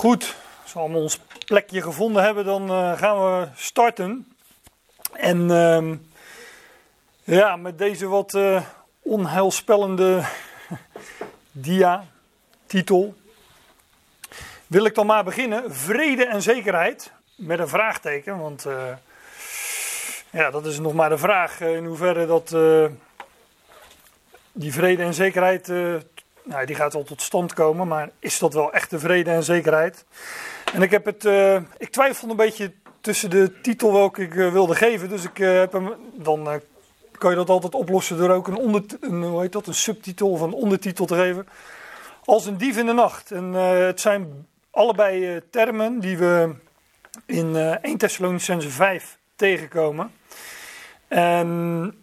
[0.00, 4.32] Goed, als we ons plekje gevonden hebben, dan eh, gaan we starten.
[5.12, 5.96] En ehm,
[7.24, 8.62] ja, met deze wat uh,
[9.02, 10.22] onheilspellende
[11.66, 13.14] dia-titel
[14.66, 15.74] wil ik dan maar beginnen.
[15.74, 18.92] Vrede en zekerheid, met een vraagteken, want uh,
[20.30, 22.56] ja, dat is nog maar de vraag in hoeverre dat
[24.52, 25.72] die vrede en zekerheid
[26.44, 30.04] nou, die gaat wel tot stand komen, maar is dat wel echte vrede en zekerheid?
[30.74, 34.52] En ik heb het, uh, ik twijfel een beetje tussen de titel welke ik uh,
[34.52, 36.60] wilde geven, dus ik uh, heb hem, dan
[37.18, 40.30] kan je dat altijd oplossen door ook een, onder, een, hoe heet dat, een subtitel
[40.30, 41.48] of een ondertitel te geven.
[42.24, 43.30] Als een dief in de nacht.
[43.30, 46.54] En het zijn allebei termen die we
[47.26, 50.12] in 1 Thessalonicense 5 tegenkomen.
[51.08, 51.94] En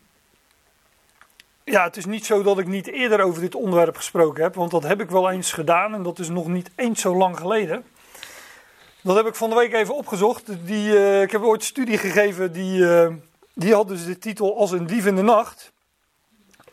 [1.72, 4.72] ja, het is niet zo dat ik niet eerder over dit onderwerp gesproken heb, want
[4.72, 7.86] dat heb ik wel eens gedaan en dat is nog niet eens zo lang geleden.
[9.02, 10.66] Dat heb ik van de week even opgezocht.
[10.66, 13.08] Die, uh, ik heb ooit een studie gegeven, die, uh,
[13.54, 15.72] die had dus de titel Als een dief in de nacht.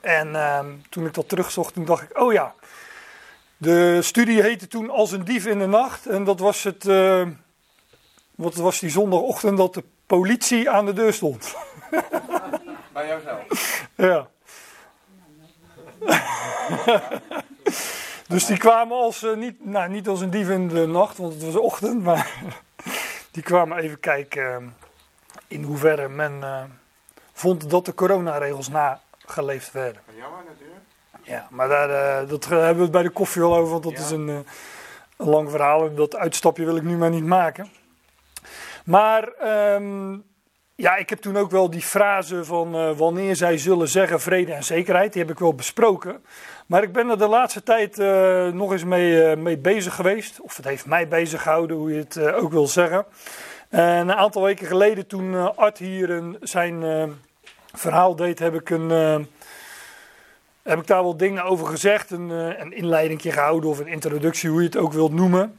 [0.01, 0.59] En uh,
[0.91, 2.55] toen ik dat terugzocht, toen dacht ik, oh ja,
[3.57, 6.07] de studie heette toen Als een dief in de nacht.
[6.07, 7.29] En dat was het, eh,
[8.35, 11.57] wat was die zondagochtend dat de politie aan de deur stond.
[12.93, 13.47] Bij jouzelf?
[13.97, 14.29] Ja.
[18.29, 21.33] dus die kwamen als, uh, niet, nou, niet als een dief in de nacht, want
[21.33, 22.31] het was ochtend, maar
[23.31, 24.69] die kwamen even kijken uh,
[25.49, 26.63] in hoeverre men uh,
[27.33, 30.03] vond dat de coronaregels nageleefd werden.
[30.17, 30.81] Jammer natuurlijk.
[31.23, 33.99] Ja, maar daar, dat hebben we het bij de koffie al over, want dat Ja.
[33.99, 34.45] is een, een
[35.29, 37.71] lang verhaal en dat uitstapje wil ik nu maar niet maken.
[38.85, 40.17] Maar ehm,
[40.77, 44.53] ja, ik heb toen ook wel die frase van eh, wanneer zij zullen zeggen vrede
[44.53, 46.25] en zekerheid, die heb ik wel besproken.
[46.67, 50.41] Maar ik ben er de laatste tijd eh, nog eens mee, eh, mee bezig geweest.
[50.41, 53.05] Of het heeft mij bezig gehouden, hoe je het ook wil zeggen.
[53.69, 56.83] En een aantal weken geleden, toen Art hier een, zijn
[57.73, 58.91] verhaal deed, heb ik, een,
[60.63, 62.11] heb ik daar wel dingen over gezegd.
[62.11, 65.59] Een, een inleidingje gehouden of een introductie, hoe je het ook wilt noemen.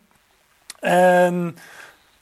[0.79, 1.57] En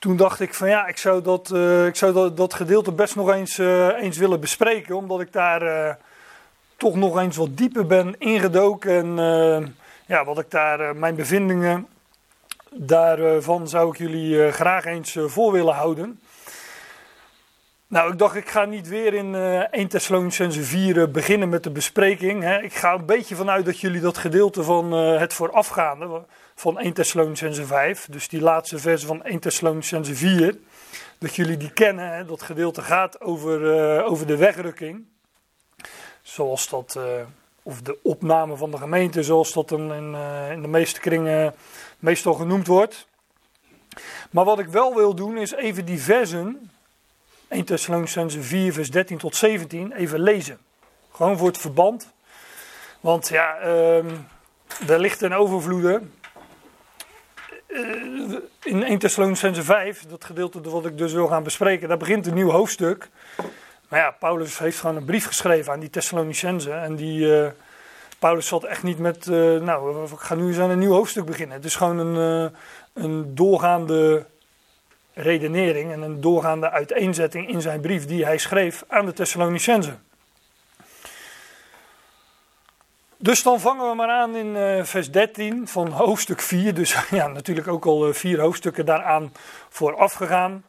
[0.04, 3.16] toen dacht ik van ja, ik zou dat, eh, ik zou dat, dat gedeelte best
[3.16, 4.96] nog eens, eh, eens willen bespreken.
[4.96, 5.96] Omdat ik daar eh,
[6.78, 8.92] toch nog eens wat dieper ben ingedoken.
[8.92, 9.76] En
[10.06, 11.88] ja, wat ik daar, mijn bevindingen
[12.70, 16.20] daarvan zou ik jullie graag eens voor willen houden.
[17.94, 21.64] Nou, ik dacht ik ga niet weer in eh 1 Thessalonicense 4 eh, beginnen met
[21.64, 22.44] de bespreking.
[22.44, 22.62] Hè.
[22.62, 26.22] Ik ga een beetje vanuit dat jullie dat gedeelte van het voorafgaande
[26.56, 30.58] van 1 Thessalonicense 5, dus die laatste verse van 1 Thessalonicense 4,
[31.18, 32.14] dat jullie die kennen.
[32.14, 32.26] Hè.
[32.26, 35.06] Dat gedeelte gaat over, eh, over de wegrukking.
[36.22, 37.04] Zoals dat, eh,
[37.64, 41.56] of de opname van de gemeente, zoals dat in, eh, in de meeste kringen
[42.00, 43.08] meestal genoemd wordt.
[44.32, 46.72] Maar wat ik wel wil doen, is even die versen,
[47.48, 50.58] 1 Thessalonicense 4, vers 13 tot 17, even lezen.
[51.12, 52.14] Gewoon voor het verband.
[53.00, 54.16] Want ja, ehm
[54.88, 56.02] er ligt een overvloede.
[57.74, 62.28] Eh, in 1 Thessalonicense 5, dat gedeelte wat ik dus wil gaan bespreken, daar begint
[62.28, 63.10] een nieuw hoofdstuk.
[63.90, 66.72] Maar ja, Paulus heeft gewoon een brief geschreven aan die Thessalonicense.
[66.72, 67.52] En die, eh,
[68.20, 71.26] Paulus zat echt niet met, eh, nou, ik ga nu eens aan een nieuw hoofdstuk
[71.26, 71.56] beginnen.
[71.56, 72.52] Het is gewoon een,
[72.94, 74.26] een doorgaande
[75.14, 79.98] redenering en een doorgaande uiteenzetting in zijn brief die hij schreef aan de Thessalonicense.
[83.24, 86.74] Dus dan vangen we maar aan in eh, vers 13 van hoofdstuk 4.
[86.74, 89.34] Dus ja, natuurlijk ook al eh, vier hoofdstukken daaraan
[89.70, 90.64] vooraf gegaan.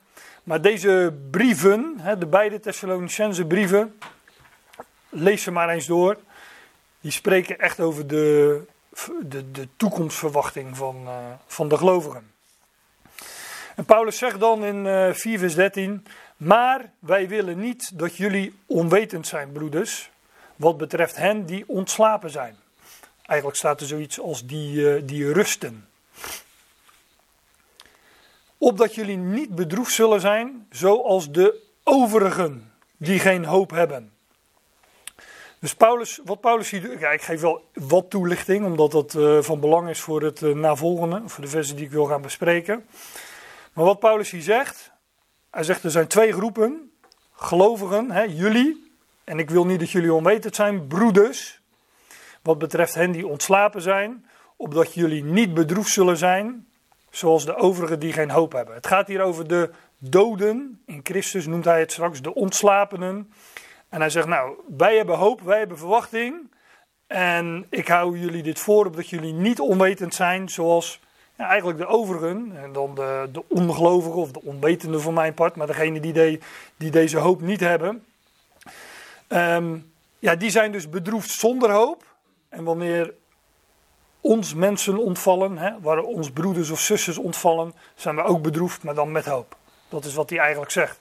[0.45, 3.99] Maar deze brieven, de beide Thessalonicense brieven,
[5.09, 6.17] lees ze maar eens door.
[7.01, 8.61] Die spreken echt over de,
[9.23, 11.17] de, de toekomstverwachting van, eh,
[11.47, 12.33] van de gelovigen.
[13.77, 18.55] En Paulus zegt dan in eh 4 vers 13, maar wij willen niet dat jullie
[18.67, 20.11] onwetend zijn, broeders,
[20.57, 22.57] wat betreft hen die ontslapen zijn.
[23.27, 25.89] Eigenlijk staat er zoiets als die, eh, die rusten.
[28.59, 34.13] Opdat jullie niet bedroefd zullen zijn, zoals de overigen die geen hoop hebben.
[35.59, 39.61] Dus Paulus, wat Paulus hier ja, ik geef wel wat toelichting, omdat dat eh, van
[39.61, 42.87] belang is voor het eh, navolgende, voor de versen die ik wil gaan bespreken.
[43.73, 44.91] Maar wat Paulus hier zegt,
[45.51, 46.93] hij zegt er zijn twee groepen,
[47.33, 48.84] gelovigen, hè, jullie,
[49.25, 51.61] en ik wil niet dat jullie onwetend zijn, broeders,
[52.43, 54.27] wat betreft hen die ontslapen zijn,
[54.57, 56.67] opdat jullie niet bedroefd zullen zijn,
[57.11, 58.75] zoals de overigen die geen hoop hebben.
[58.75, 63.33] Het gaat hier over de doden, in Christus noemt hij het straks, de ontslapenen.
[63.89, 66.53] En hij zegt, nou, wij hebben hoop, wij hebben verwachting.
[67.07, 71.01] En ik hou jullie dit voor, opdat jullie niet onwetend zijn, zoals
[71.39, 75.57] ja, eigenlijk de overigen, en dan de, de ongelovigen of de onwetenden van mijn part,
[75.57, 76.41] maar degene die,
[76.77, 78.05] die deze hoop niet hebben,
[79.29, 79.79] ehm,
[80.19, 82.17] ja, die zijn dus bedroefd zonder hoop.
[82.49, 83.15] En wanneer
[84.21, 88.95] ons mensen ontvallen, hè, waar ons broeders of zusters ontvallen, zijn we ook bedroefd, maar
[88.95, 89.57] dan met hoop.
[89.89, 90.99] Dat is wat hij eigenlijk zegt.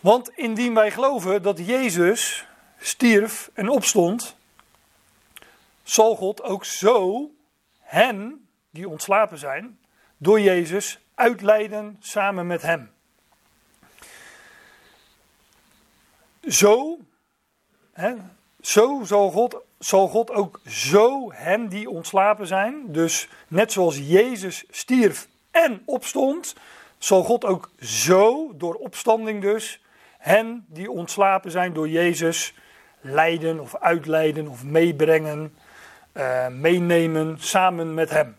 [0.00, 2.46] Want indien wij geloven dat Jezus
[2.78, 4.36] stierf en opstond,
[5.82, 7.30] zal God ook zo
[7.80, 9.78] hen die ontslapen zijn,
[10.16, 12.95] door Jezus uitleiden samen met hem.
[16.48, 16.98] Zo,
[17.92, 18.14] hè,
[18.60, 24.64] zo zal, God, zal God ook zo hen die ontslapen zijn, dus net zoals Jezus
[24.70, 26.54] stierf en opstond,
[26.98, 29.80] zal God ook zo, door opstanding dus,
[30.18, 32.54] hen die ontslapen zijn door Jezus
[33.00, 35.54] leiden of uitleiden of meebrengen,
[36.12, 38.36] uh, meenemen samen met Hem.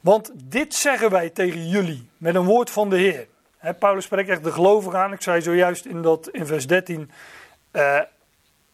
[0.00, 3.26] Want dit zeggen wij tegen jullie met een woord van de Heer.
[3.74, 5.12] Paulus spreekt echt de gelovigen aan.
[5.12, 7.10] Ik zei zojuist in, dat, in vers 13.
[7.72, 8.00] Uh,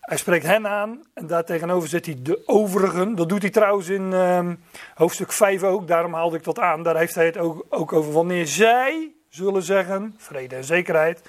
[0.01, 3.15] hij spreekt hen aan en daartegenover zet hij de overigen.
[3.15, 4.49] Dat doet hij trouwens in uh,
[4.95, 6.83] hoofdstuk 5 ook, daarom haalde ik dat aan.
[6.83, 11.23] Daar heeft hij het ook, ook over wanneer zij zullen zeggen, vrede en zekerheid.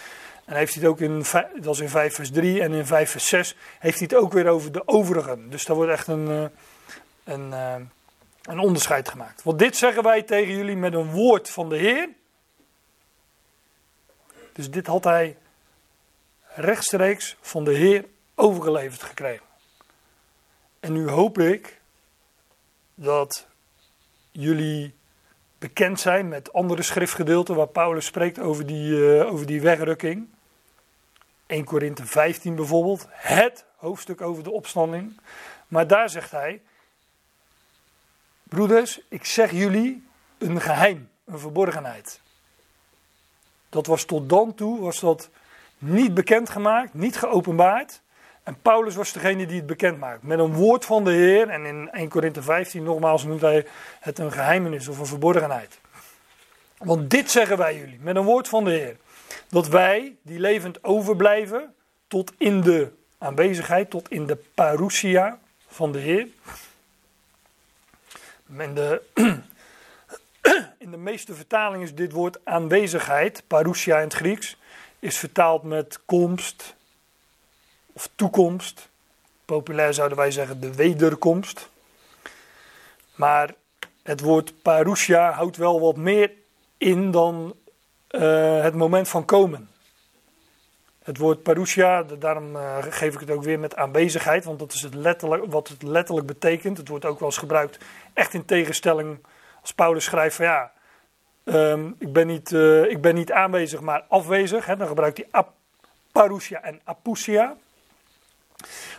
[0.46, 1.24] En heeft hij het ook in,
[1.62, 4.34] dat is in 5 vers 3 en in 5 vers 6, heeft hij het ook
[4.34, 5.50] weer over de overigen.
[5.50, 7.76] Dus daar wordt echt een, eh, een, eh,
[8.44, 9.44] een onderscheid gemaakt.
[9.44, 12.10] Want dit zeggen wij tegen jullie met een woord van de Heer.
[14.54, 15.38] Dus dit had hij
[16.56, 18.06] rechtstreeks van de Heer
[18.36, 19.46] overgeleverd gekregen.
[20.80, 21.82] En nu hoop ik
[22.96, 23.48] dat
[24.32, 24.96] jullie
[25.58, 30.28] bekend zijn met andere schriftgedeelten waar Paulus spreekt over die, uh, over die wegrukking.
[31.46, 35.20] 1 Korinthe 15 bijvoorbeeld, het hoofdstuk over de opstanding.
[35.68, 36.62] Maar daar zegt hij,
[38.44, 40.08] broeders, ik zeg jullie
[40.38, 42.22] een geheim, een verborgenheid.
[43.74, 45.30] Dat was tot dan toe, was dat
[45.78, 48.02] niet bekendgemaakt, niet geopenbaard.
[48.44, 50.24] En Paulus was degene die het bekend maakt.
[50.24, 51.50] Met een woord van de Heer.
[51.50, 53.66] En in 1 Korinthe 15 nogmaals noemt hij
[54.00, 55.80] het een geheimenis of een verborgenheid.
[56.78, 58.00] Want dit zeggen wij jullie.
[58.02, 58.98] Met een woord van de Heer.
[59.50, 61.74] Dat wij die levend overblijven.
[62.08, 63.90] Tot in de aanwezigheid.
[63.90, 66.28] Tot in de parousia van de Heer.
[68.58, 69.02] In de,
[70.84, 73.44] in de meeste vertalingen is dit woord aanwezigheid.
[73.48, 74.58] Parousia in het Grieks.
[75.00, 76.76] Is vertaald met komst
[77.94, 78.90] of toekomst.
[79.46, 81.70] Populair zouden wij zeggen de wederkomst.
[83.16, 83.54] Maar
[84.02, 86.32] het woord parousia houdt wel wat meer
[86.78, 87.56] in dan
[88.10, 89.70] uh, het moment van komen.
[91.04, 94.82] Het woord parousia, daarom uh, geef ik het ook weer met aanwezigheid, want dat is
[94.82, 96.78] het letterlijk, wat het letterlijk betekent.
[96.78, 97.78] Het wordt ook wel eens gebruikt,
[98.14, 99.20] echt in tegenstelling
[99.64, 100.72] als Paulus schrijft van ja,
[101.44, 104.66] um, ik, ben niet, uh, ik ben niet aanwezig, maar afwezig.
[104.66, 105.44] Hè, dan gebruikt hij
[106.12, 107.56] parousia en apousia.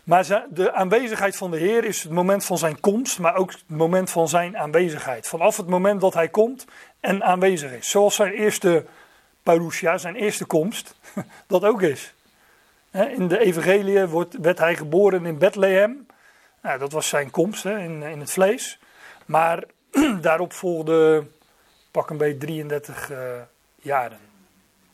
[0.05, 3.65] Maar de aanwezigheid van de Heer is het moment van zijn komst, maar ook het
[3.67, 5.27] moment van zijn aanwezigheid.
[5.27, 6.67] Vanaf het moment dat hij komt
[7.01, 7.91] en aanwezig is.
[7.91, 8.85] Zoals zijn eerste
[9.43, 10.95] parousia, zijn eerste komst,
[11.47, 12.15] dat ook is.
[12.91, 16.07] In de evangelie wordt, werd hij geboren in Bethlehem.
[16.63, 18.79] Nou, dat was zijn komst in het vlees.
[19.27, 19.65] Maar
[20.21, 21.27] daarop volgde
[21.91, 23.19] pak een beetje 33 uh,
[23.77, 24.19] jaren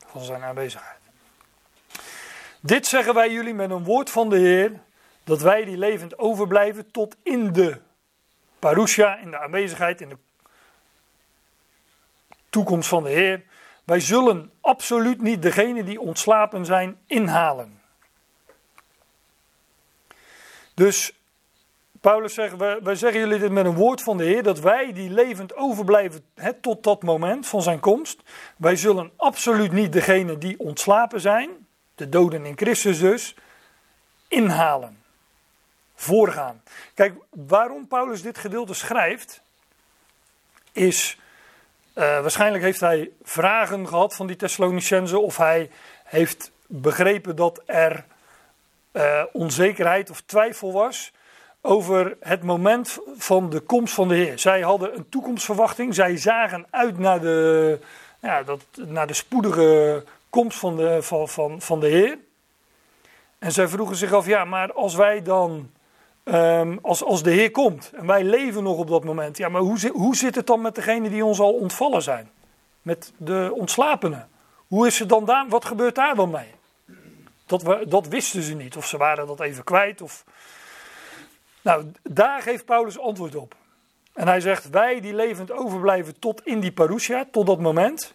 [0.07, 0.99] van zijn aanwezigheid.
[2.61, 4.73] Dit zeggen wij jullie met een woord van de Heer,
[5.25, 7.81] dat wij die levend overblijven tot in de
[8.59, 10.17] parousia, in de aanwezigheid, in de
[12.51, 13.43] toekomst van de Heer.
[13.85, 17.81] Wij zullen absoluut niet degene die ontslapen zijn inhalen.
[20.75, 21.20] Dus
[22.01, 25.11] Paulus zegt, wij, zeggen jullie dit met een woord van de Heer, dat wij die
[25.11, 26.25] levend overblijven
[26.61, 28.23] tot dat moment van zijn komst,
[28.57, 31.51] wij zullen absoluut niet degene die ontslapen zijn,
[31.95, 33.35] de doden in Christus dus,
[34.29, 35.03] inhalen.
[35.95, 36.63] Voorgaan.
[36.95, 39.43] Kijk, waarom Paulus dit gedeelte schrijft,
[40.73, 41.19] is
[41.95, 45.71] uh, waarschijnlijk heeft hij vragen gehad van die Thessalonicenzen of hij
[46.05, 48.05] heeft begrepen dat er
[48.93, 51.13] uh, onzekerheid of twijfel was
[51.63, 54.39] over het moment van de komst van de Heer.
[54.39, 57.79] Zij hadden een toekomstverwachting, zij zagen uit naar de,
[58.21, 62.19] ja, dat, naar de spoedige komst van de, van, van, van de Heer.
[63.39, 65.71] En zij vroegen zich af, ja, maar als wij dan,
[66.25, 69.61] um, als, als de Heer komt en wij leven nog op dat moment, ja, maar
[69.61, 72.31] hoe, hoe zit het dan met degenen die ons al ontvallen zijn?
[72.83, 74.29] Met de ontslapenen?
[74.67, 76.55] Hoe is het dan daar, wat gebeurt daar dan mee?
[77.47, 80.03] Dat, we, dat wisten ze niet, of ze waren dat even kwijt.
[80.03, 80.25] Of...
[81.63, 83.55] Nou, daar geeft Paulus antwoord op.
[84.13, 88.15] En hij zegt, wij die levend overblijven tot in die parousia, tot dat moment,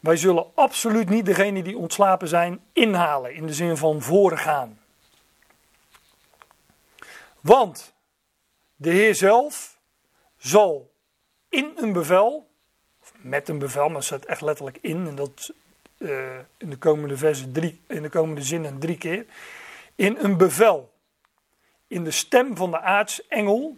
[0.00, 4.78] wij zullen absoluut niet degene die ontslapen zijn inhalen, in de zin van voorgaan.
[7.40, 7.94] Want
[8.76, 9.78] de Heer zelf
[10.36, 10.92] zal
[11.48, 12.50] in een bevel,
[13.16, 15.52] met een bevel, maar staat echt letterlijk in, en dat
[15.98, 19.26] uh, in de komende versen drie, in de komende zinnen drie keer,
[19.94, 20.92] in een bevel,
[21.90, 23.76] in de stem van de aartsengel,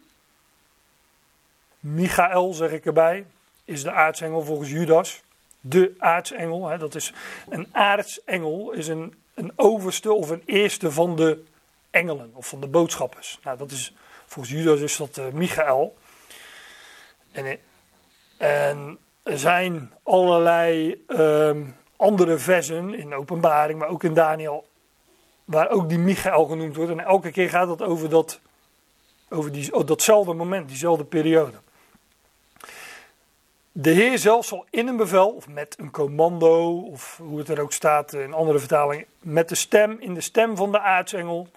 [1.80, 3.26] Michael zeg ik erbij,
[3.64, 5.22] is de aartsengel volgens Judas,
[5.60, 7.12] de aartsengel, hè, dat is
[7.48, 11.44] een aartsengel, is een, een overste of een eerste van de
[11.90, 13.38] engelen of van de boodschappers.
[13.42, 13.94] Nou, dat is,
[14.26, 15.96] volgens Judas is dat uh, Michael.
[17.32, 17.58] En,
[18.36, 21.56] en, er zijn allerlei uh,
[21.96, 24.66] andere versen in openbaring, maar ook in Daniel,
[25.44, 26.90] waar ook die Michael genoemd wordt.
[26.90, 28.40] En elke keer gaat het over, dat,
[29.28, 31.56] over die, oh, datzelfde moment, diezelfde periode.
[33.72, 37.60] De Heer zelf zal in een bevel, of met een commando, of hoe het er
[37.60, 41.48] ook staat in andere vertalingen, met de stem, in de stem van de aartsengel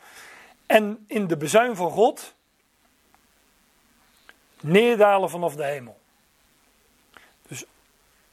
[0.66, 2.34] en in de bezuin van God,
[4.62, 5.98] neerdalen vanaf de hemel.
[7.48, 7.66] Dus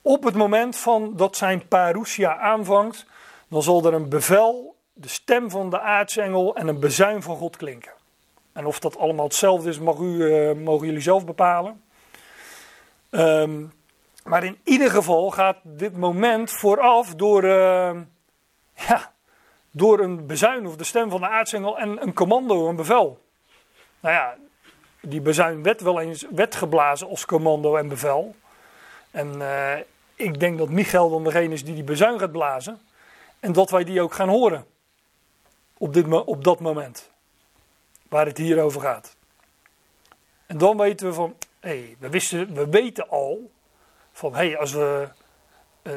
[0.03, 3.07] op het moment van dat zijn parousia aanvangt,
[3.49, 4.72] dan zal er een bevel,
[5.03, 7.93] de stem van de aartsengel en een bezuin van God klinken.
[8.53, 11.83] En of dat allemaal hetzelfde is, mag u, uh, mogen jullie zelf bepalen.
[13.11, 13.73] Um,
[14.25, 17.91] maar in ieder geval gaat dit moment vooraf door, uh,
[18.75, 19.13] ja,
[19.71, 23.21] door een bezuin of de stem van de aartsengel en een commando, een bevel.
[24.01, 24.37] Nou ja,
[25.01, 28.35] die bezuin werd wel eens werd geblazen als commando en bevel.
[29.11, 29.73] En uh,
[30.15, 32.81] ik denk dat Michael dan degene is die die bezuin gaat blazen.
[33.41, 34.67] En dat wij die ook gaan horen.
[35.83, 37.11] Op, dit, op dat moment.
[38.09, 39.17] Waar het hier over gaat.
[40.47, 42.09] En dan weten we van, hey, we,
[42.53, 43.51] we weten al
[44.13, 45.09] van hey, als, we,
[45.83, 45.93] uh,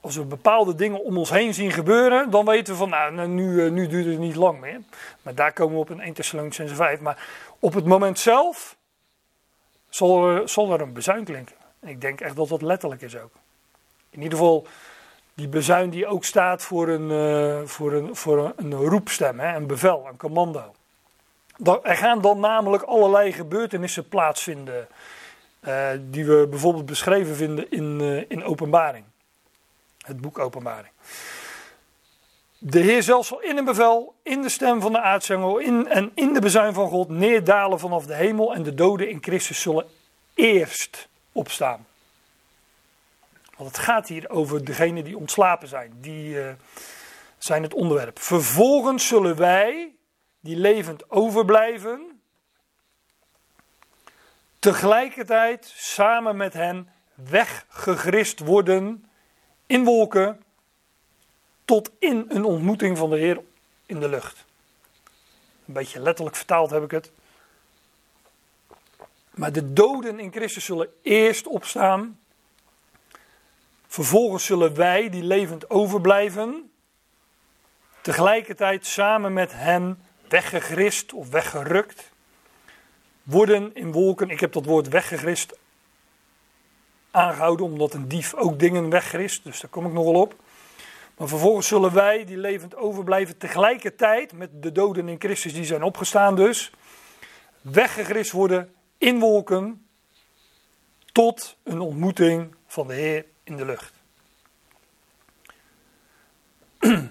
[0.00, 3.28] als we bepaalde dingen om ons heen zien gebeuren, dan weten we van nou, nou
[3.28, 4.80] nu, uh, nu duurt het niet lang meer.
[5.22, 7.00] Maar daar komen we op in 1 Thessalonians 5.
[7.00, 8.76] Maar op het moment zelf
[9.88, 11.56] zal er, er een bezuin klinken.
[11.82, 13.32] ik denk echt dat dat letterlijk is ook.
[14.10, 14.66] In ieder geval
[15.34, 19.66] die bezuin die ook staat voor een, uh, voor een, voor een, roepstem, hè, een
[19.66, 20.74] bevel, een commando.
[21.82, 24.88] Er gaan dan namelijk allerlei gebeurtenissen plaatsvinden
[25.68, 29.04] uh, die we bijvoorbeeld beschreven vinden in, uh, in Openbaring.
[29.98, 30.92] Het boek Openbaring.
[32.58, 36.10] De Heer zelf zal in een bevel, in de stem van de aartsengel in, en
[36.14, 39.86] in de bezuin van God neerdalen vanaf de hemel en de doden in Christus zullen
[40.34, 41.86] eerst opstaan.
[43.60, 45.92] Want het gaat hier over degenen die ontslapen zijn.
[46.00, 46.52] Die uh,
[47.38, 48.18] zijn het onderwerp.
[48.18, 49.94] Vervolgens zullen wij,
[50.40, 52.20] die levend overblijven,
[54.58, 59.10] tegelijkertijd samen met hen weggegrist worden
[59.66, 60.42] in wolken
[61.64, 63.40] tot in een ontmoeting van de Heer
[63.86, 64.44] in de lucht.
[65.66, 67.12] Een beetje letterlijk vertaald heb ik het.
[69.30, 72.19] Maar de doden in Christus zullen eerst opstaan.
[73.90, 76.70] Vervolgens zullen wij, die levend overblijven,
[78.00, 82.10] tegelijkertijd samen met hen weggegrist of weggerukt
[83.22, 84.30] worden in wolken.
[84.30, 85.58] Ik heb dat woord weggegrist
[87.10, 89.44] aangehouden, omdat een dief ook dingen weggrist.
[89.44, 90.34] Dus daar kom ik nogal op.
[91.16, 95.82] Maar vervolgens zullen wij, die levend overblijven, tegelijkertijd met de doden in Christus die zijn
[95.82, 96.72] opgestaan dus,
[97.60, 99.86] weggegrist worden in wolken
[101.12, 103.92] tot een ontmoeting van de Heer in de lucht.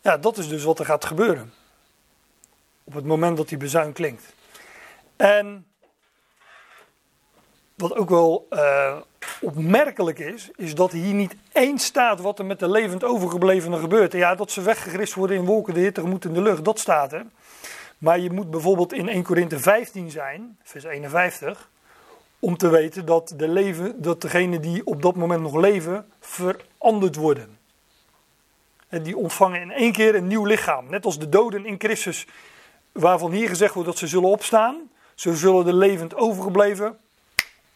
[0.00, 1.52] Ja, dat is dus wat er gaat gebeuren
[2.84, 4.34] op het moment dat die bezuin klinkt.
[5.16, 5.66] En
[7.74, 8.96] wat ook wel uh,
[9.40, 14.12] opmerkelijk is, is dat hier niet één staat wat er met de levend overgeblevenen gebeurt.
[14.12, 17.12] Ja, dat ze weggegrist worden in wolken, de hitte tegemoet in de lucht, dat staat
[17.12, 17.26] er.
[17.98, 21.70] Maar je moet bijvoorbeeld in 1 Korinthe 15 zijn, vers 51,
[22.38, 27.16] om te weten dat, de leven, dat degenen die op dat moment nog leven, veranderd
[27.16, 27.58] worden.
[28.88, 30.90] En die ontvangen in één keer een nieuw lichaam.
[30.90, 32.26] Net als de doden in Christus
[32.92, 34.90] waarvan hier gezegd wordt dat ze zullen opstaan.
[35.14, 36.98] Ze zullen de levend overgebleven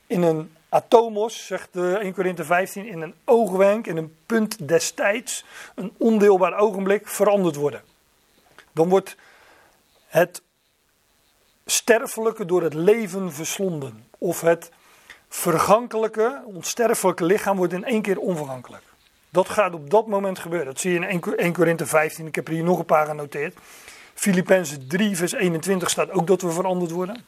[0.07, 5.93] in een atomos, zegt 1 Korinthe 15, in een oogwenk, in een punt destijds, een
[5.97, 7.83] ondeelbaar ogenblik veranderd worden.
[8.73, 9.17] Dan wordt
[10.07, 10.43] het
[11.67, 14.10] sterfelijke door het leven verslonden.
[14.21, 14.71] Of het
[15.29, 18.83] vergankelijke, onsterfelijke lichaam wordt in één keer onvergankelijk.
[19.31, 20.67] Dat gaat op dat moment gebeuren.
[20.67, 22.27] Dat zie je in 1 Korinthe 15.
[22.27, 23.57] Ik heb er hier nog een paar genoteerd.
[24.15, 27.25] Filippenzen 3, vers 21 staat ook dat we veranderd worden.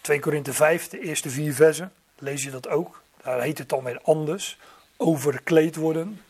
[0.00, 3.02] 2 Korinthe 5, de eerste vier versen, lees je dat ook.
[3.22, 4.58] Daar heet het dan weer anders.
[4.96, 6.20] Overkleed worden.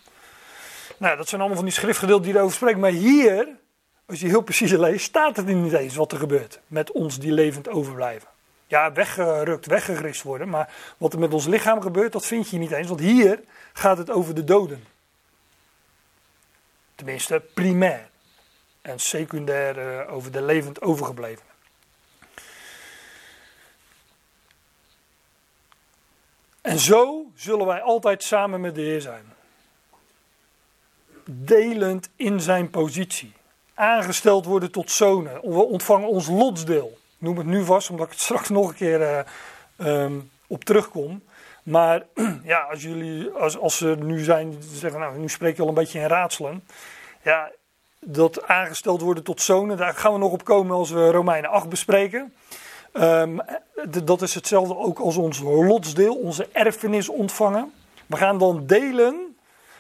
[0.97, 2.81] Nou, dat zijn allemaal van die schriftgedeelten die erover spreken.
[2.81, 3.49] Maar hier,
[4.07, 7.33] als je heel precies leest, staat het niet eens wat er gebeurt met ons die
[7.33, 8.29] levend overblijven.
[8.67, 10.49] Ja, weggerukt, weggegrist worden.
[10.49, 12.89] Maar wat er met ons lichaam gebeurt, dat vind je niet eens.
[12.89, 13.41] Want hier
[13.73, 14.85] gaat het over de doden.
[16.95, 18.09] Tenminste, primair.
[18.83, 21.45] En secundair uh, over de levend overgebleven.
[26.61, 29.33] En zo zullen wij altijd samen met de Heer zijn.
[31.25, 33.33] Delend in zijn positie.
[33.75, 35.35] Aangesteld worden tot zonen.
[35.41, 36.99] We ontvangen ons lotsdeel.
[37.25, 41.23] Noem het nu vast, omdat ik het straks nog een keer uh, um, op terugkom.
[41.63, 42.03] Maar
[42.45, 45.75] ja, als jullie, als, als ze nu zijn, zeggen, nou, nu spreek je al een
[45.75, 46.65] beetje in raadselen.
[47.23, 47.51] Ja,
[48.01, 51.69] dat aangesteld worden tot zonen, daar gaan we nog op komen als we Romeinen 8
[51.69, 52.35] bespreken.
[52.93, 53.41] Um,
[54.05, 57.73] dat is hetzelfde ook als ons lotsdeel, onze erfenis ontvangen.
[58.07, 59.37] We gaan dan delen.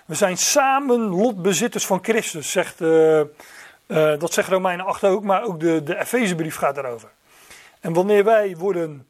[0.06, 3.20] We zijn samen lotbezitters van Christus, zegt, uh,
[3.86, 7.08] dat zegt Romeinen 8 ook, maar ook de, de Efezebrief gaat daarover.
[7.84, 9.06] En wanneer wij worden,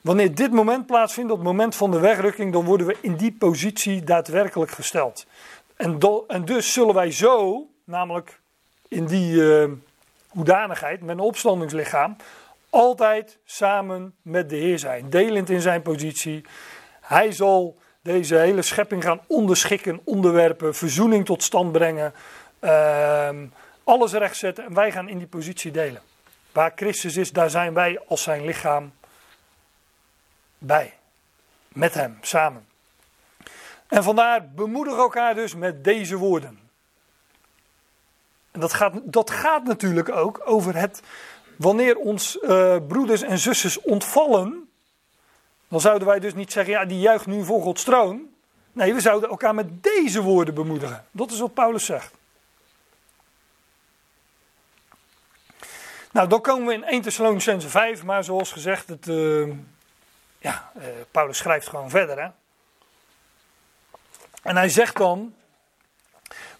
[0.00, 4.04] wanneer dit moment plaatsvindt, dat moment van de wegrukking, dan worden we in die positie
[4.04, 5.26] daadwerkelijk gesteld.
[5.76, 5.98] En,
[6.28, 8.40] en dus zullen wij zo, namelijk
[8.88, 9.70] in die uh,
[10.28, 12.16] hoedanigheid, met een opstandingslichaam,
[12.70, 16.44] altijd samen met de Heer zijn, delend in zijn positie.
[17.00, 22.12] Hij zal deze hele schepping gaan onderschikken, onderwerpen, verzoening tot stand brengen,
[22.60, 23.28] uh,
[23.84, 26.02] alles rechtzetten en wij gaan in die positie delen.
[26.56, 28.92] Waar Christus is, daar zijn wij als zijn lichaam
[30.58, 30.94] bij.
[31.68, 32.66] Met hem, samen.
[33.88, 36.58] En vandaar bemoedig elkaar dus met deze woorden.
[38.50, 41.02] En dat gaat, dat gaat natuurlijk ook over het
[41.56, 44.70] wanneer ons uh, broeders en zusters ontvallen,
[45.68, 48.28] dan zouden wij dus niet zeggen, ja, die juicht nu voor Gods troon.
[48.72, 51.04] Nee, we zouden elkaar met deze woorden bemoedigen.
[51.10, 52.15] Dat is wat Paulus zegt.
[56.16, 59.48] Nou, dan komen we in 1 Thessalonicense 5, maar zoals gezegd, het, uh,
[60.38, 62.22] ja, uh, Paulus schrijft gewoon verder.
[62.22, 62.28] Hè?
[64.42, 65.34] En hij zegt dan,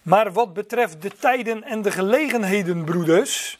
[0.01, 3.59] maar wat betreft de tijden en de gelegenheden, broeders,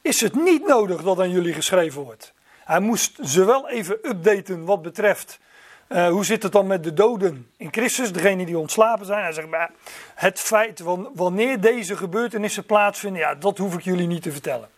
[0.00, 2.32] is het niet nodig dat aan jullie geschreven wordt.
[2.64, 5.38] Hij moest ze wel even updaten wat betreft
[5.88, 9.22] uh, hoe zit het dan met de doden in Christus, degene die ontslapen zijn.
[9.22, 9.70] Hij zegt, maar
[10.14, 10.80] het feit
[11.14, 14.74] wanneer deze gebeurtenissen plaatsvinden, ja, dat hoef ik jullie niet te vertellen.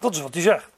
[0.00, 0.68] Dat is wat hij zegt.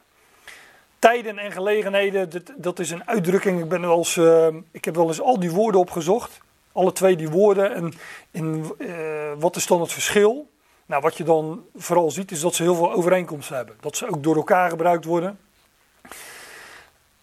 [0.99, 3.61] Tijden en gelegenheden, dat, dat is een uitdrukking.
[3.61, 6.41] Ik, ben wel eens, uh, ik heb wel eens al die woorden opgezocht.
[6.73, 7.93] Alle twee die woorden.
[8.31, 10.51] En uh, wat is dan het verschil?
[10.87, 13.77] Nou, wat je dan vooral ziet is dat ze heel veel overeenkomsten hebben.
[13.81, 15.39] Dat ze ook door elkaar gebruikt worden.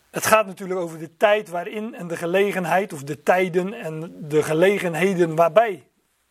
[0.10, 4.44] Het gaat natuurlijk over de tijd waarin en de gelegenheid, of de tijden en de
[4.44, 5.84] gelegenheden waarbij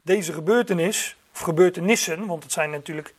[0.02, 3.14] deze gebeurtenis, of gebeurtenissen, want het zijn natuurlijk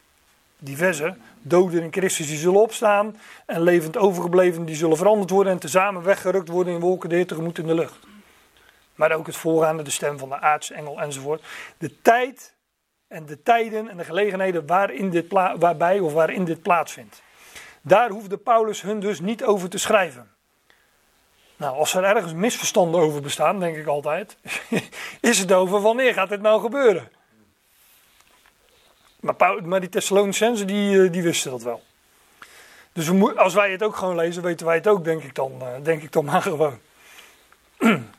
[0.59, 5.59] diverse, doden in Christus die zullen opstaan en levend overgebleven die zullen veranderd worden en
[5.59, 7.99] tezamen weggerukt worden in wolken de Heer tegemoet in de lucht.
[8.95, 11.43] Maar ook het voorgaande, de stem van de aartsengel enzovoort.
[11.77, 12.55] De tijd
[13.07, 17.21] en de tijden en de gelegenheden waarin dit waarbij of waarin dit plaatsvindt.
[17.81, 20.31] Daar hoefde Paulus hun dus niet over te schrijven.
[21.57, 24.37] Nou, als er ergens misverstanden over bestaan, denk ik altijd,
[25.21, 27.11] is het over wanneer gaat dit nou gebeuren?
[29.19, 31.83] Maar, maar die Thessalonicenzen, die, eh, die wisten dat wel.
[32.93, 35.53] Dus we, als wij het ook gewoon lezen, weten wij het ook, denk ik dan,
[35.61, 36.79] eh, denk ik dan maar gewoon.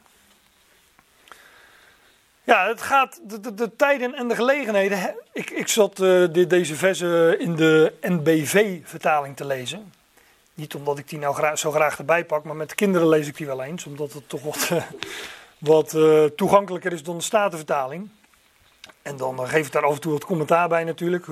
[2.44, 5.14] Ja, het gaat, de, de, de, tijden en de gelegenheden.
[5.32, 9.92] Ik, ik zat uh, deze versen in de NBV-vertaling te lezen.
[10.54, 13.46] Niet omdat ik die nou zo graag erbij pak, maar met kinderen lees ik die
[13.46, 13.86] wel eens.
[13.86, 14.82] Omdat het toch wat, uh,
[15.72, 15.96] wat
[16.36, 18.10] toegankelijker is dan de Statenvertaling.
[19.02, 21.26] En dan geef ik daar af en toe wat commentaar bij natuurlijk.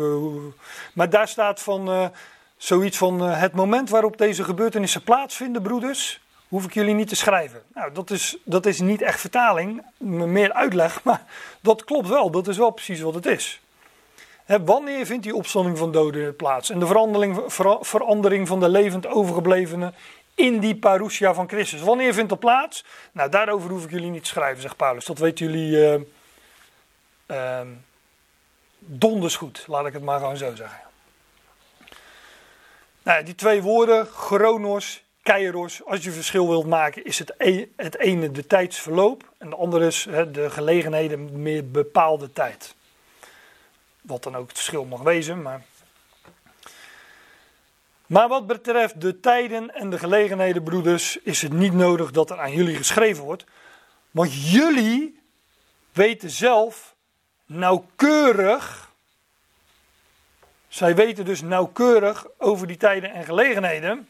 [0.93, 2.13] maar daar staat van
[2.57, 7.63] zoiets van het moment waarop deze gebeurtenissen plaatsvinden, broeders hoef ik jullie niet te schrijven.
[7.75, 11.23] Nou, dat is, dat is niet echt vertaling, meer uitleg, maar
[11.61, 12.31] dat klopt wel.
[12.31, 13.61] Dat is wel precies wat het is.
[14.65, 16.71] wanneer vindt die opstanding van doden plaats?
[16.71, 17.43] En de verandering,
[17.81, 19.95] verandering van de levend overgeblevenen
[20.35, 21.81] in die parousia van Christus.
[21.81, 22.85] Wanneer vindt dat plaats?
[23.13, 25.05] Nou, daarover hoef ik jullie niet te schrijven, zegt Paulus.
[25.05, 26.07] Dat weten jullie
[27.29, 27.61] uh,
[28.79, 30.81] donders goed, laat ik het maar gewoon zo zeggen.
[33.03, 37.35] Nou, die twee woorden, chronos keiros, als je verschil wilt maken, is het,
[37.77, 42.75] het ene de tijdsverloop en de andere is de gelegenheden meer bepaalde tijd.
[44.01, 45.63] Wat dan ook het verschil mag wezen, maar.
[48.07, 52.39] Maar wat betreft de tijden en de gelegenheden, broeders, is het niet nodig dat er
[52.39, 53.45] aan jullie geschreven wordt.
[54.11, 55.21] Want jullie
[55.93, 56.95] weten zelf
[57.49, 58.93] nauwkeurig,
[60.69, 64.09] zij weten dus nauwkeurig over die tijden en gelegenheden,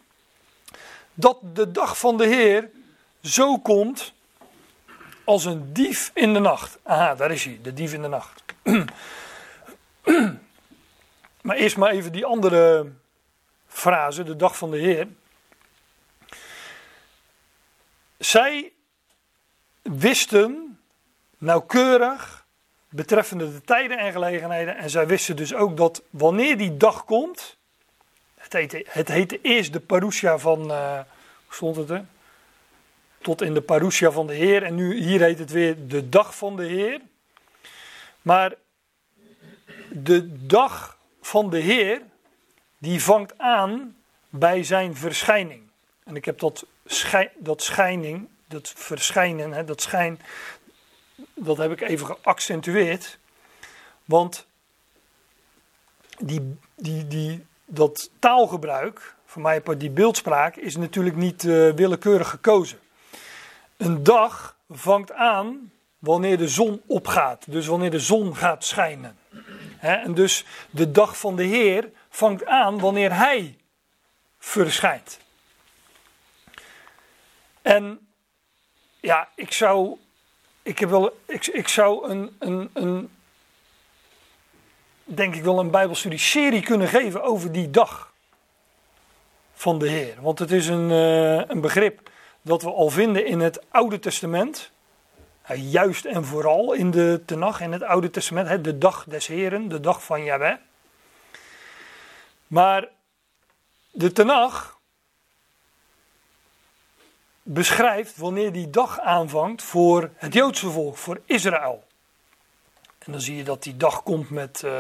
[1.15, 2.71] dat de dag van de Heer
[3.23, 4.13] zo komt
[5.25, 6.79] als een dief in de nacht.
[6.83, 8.43] Aha, daar is hij, de dief in de nacht.
[11.43, 12.93] maar eerst maar even die andere
[13.67, 15.09] frase, de dag van de Heer.
[18.19, 18.73] Zij
[19.83, 20.81] wisten
[21.39, 22.38] nauwkeurig
[22.89, 24.77] betreffende de tijden en gelegenheden.
[24.77, 27.57] En zij wisten dus ook dat wanneer die dag komt.
[28.35, 30.71] Het heette, het heette eerst de parousia van.
[30.71, 30.93] Uh,
[31.45, 32.05] hoe stond het er?
[33.19, 34.63] Tot in de parousia van de Heer.
[34.63, 37.01] En nu hier heet het weer de dag van de Heer.
[38.23, 38.55] Maar
[39.89, 42.03] de dag van de Heer.
[42.81, 43.97] Die vangt aan
[44.29, 45.63] bij zijn verschijning.
[46.05, 46.67] En ik heb dat,
[47.39, 50.21] dat schijning, dat verschijnen, hè, dat schijn,
[51.35, 53.19] dat heb ik even geaccentueerd.
[54.05, 54.47] Want
[56.19, 62.79] die, die, die, dat taalgebruik, voor mij die beeldspraak, is natuurlijk niet uh, willekeurig gekozen.
[63.77, 69.19] Een dag vangt aan wanneer de zon opgaat, dus wanneer de zon gaat schijnen.
[69.81, 73.57] en dus de dag van de Heer vangt aan wanneer Hij
[74.39, 75.19] verschijnt.
[77.63, 78.09] En
[79.01, 79.99] ja, ik zou,
[80.69, 83.11] ik heb wel, ik, ik zou een, een, een,
[85.05, 88.13] denk ik wel een Bijbelstudie-serie kunnen geven over die dag
[89.55, 90.15] van de Heer.
[90.21, 92.11] Want het is een, uh, een begrip
[92.43, 94.71] dat we al vinden in het Oude Testament.
[95.55, 98.49] Juist en vooral in de Tenach, in het Oude Testament.
[98.49, 100.57] Hè, de dag des Heren, de dag van Yahweh.
[102.47, 102.89] Maar
[103.91, 104.78] de Tenach
[107.51, 111.85] beschrijft wanneer die dag aanvangt voor het Joodse volk, voor Israël.
[112.99, 114.73] En dan zie je dat die dag komt met, uh,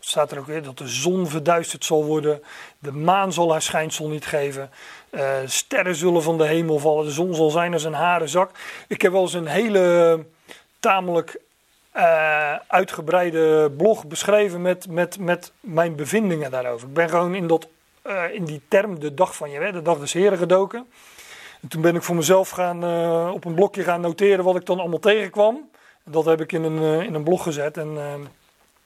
[0.00, 2.42] staat er ook weer, dat de zon verduisterd zal worden,
[2.78, 4.70] de maan zal haar schijnsel niet geven,
[5.10, 8.50] uh, sterren zullen van de hemel vallen, de zon zal zijn als een harenzak.
[8.88, 10.24] Ik heb wel eens een hele
[10.80, 11.40] tamelijk
[11.96, 16.88] uh, uitgebreide blog beschreven met, met, met mijn bevindingen daarover.
[16.88, 17.68] Ik ben gewoon in, dat,
[18.32, 20.86] in die term de dag van je, de dag des Heren gedoken.
[21.66, 24.66] En toen ben ik voor mezelf gaan, uh, op een blokje gaan noteren wat ik
[24.66, 25.70] dan allemaal tegenkwam.
[26.04, 27.76] En dat heb ik in een, uh, in een blog gezet.
[27.76, 28.14] En uh,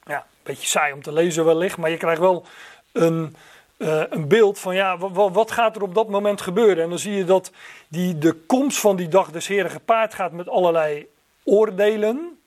[0.04, 2.44] ja, een beetje saai om te lezen wellicht, maar je krijgt wel
[2.92, 3.36] een,
[3.78, 6.82] een beeld van ja, wat gaat er op dat moment gebeuren.
[6.82, 7.52] En dan zie je dat
[7.88, 11.06] die, de komst van die dag des Heren gepaard gaat met allerlei
[11.44, 12.38] oordelen.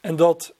[0.00, 0.52] En dat,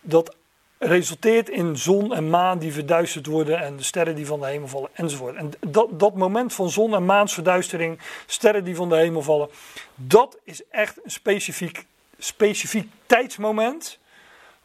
[0.00, 0.34] dat
[0.82, 4.68] resulteert in zon en maan die verduisterd worden en de sterren die van de hemel
[4.68, 5.36] vallen enzovoort.
[5.36, 9.48] En dat, dat moment van zon en maansverduistering, sterren die van de hemel vallen,
[9.94, 11.86] dat is echt een specifiek,
[12.18, 13.98] specifiek tijdsmoment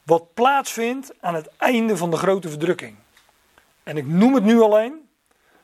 [0.03, 2.95] wat plaatsvindt aan het einde van de grote verdrukking.
[3.83, 5.09] En ik noem het nu alleen,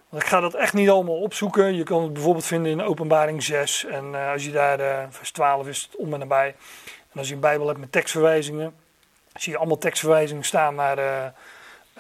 [0.10, 1.76] want ik ga dat echt niet allemaal opzoeken.
[1.76, 5.32] Je kan het bijvoorbeeld vinden in openbaring 6 en uh, als je daar, uh, vers
[5.32, 6.56] 12 is het om en nabij.
[7.12, 8.76] En als je een bijbel hebt met tekstverwijzingen,
[9.34, 10.98] zie je allemaal tekstverwijzingen staan naar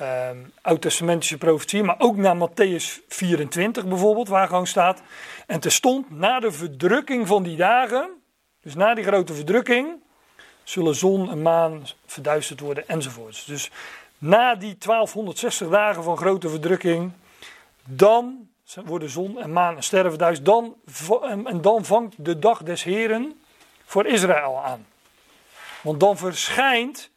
[0.01, 0.29] uh,
[0.61, 5.01] oud-testamentische profetieën, maar ook naar Matthäus 24 bijvoorbeeld, waar gewoon staat.
[5.47, 8.09] En terstond na de verdrukking van die dagen,
[8.61, 9.99] dus na die grote verdrukking,
[10.63, 13.45] zullen zon en maan verduisterd worden enzovoorts.
[13.45, 13.71] Dus
[14.17, 17.11] na die 1260 dagen van grote verdrukking,
[17.83, 18.49] dan
[18.85, 20.45] worden zon en maan en sterren verduisterd.
[20.45, 20.75] Dan,
[21.45, 23.41] en dan vangt de dag des Heren
[23.85, 24.85] voor Israël aan.
[25.81, 27.10] Want dan verschijnt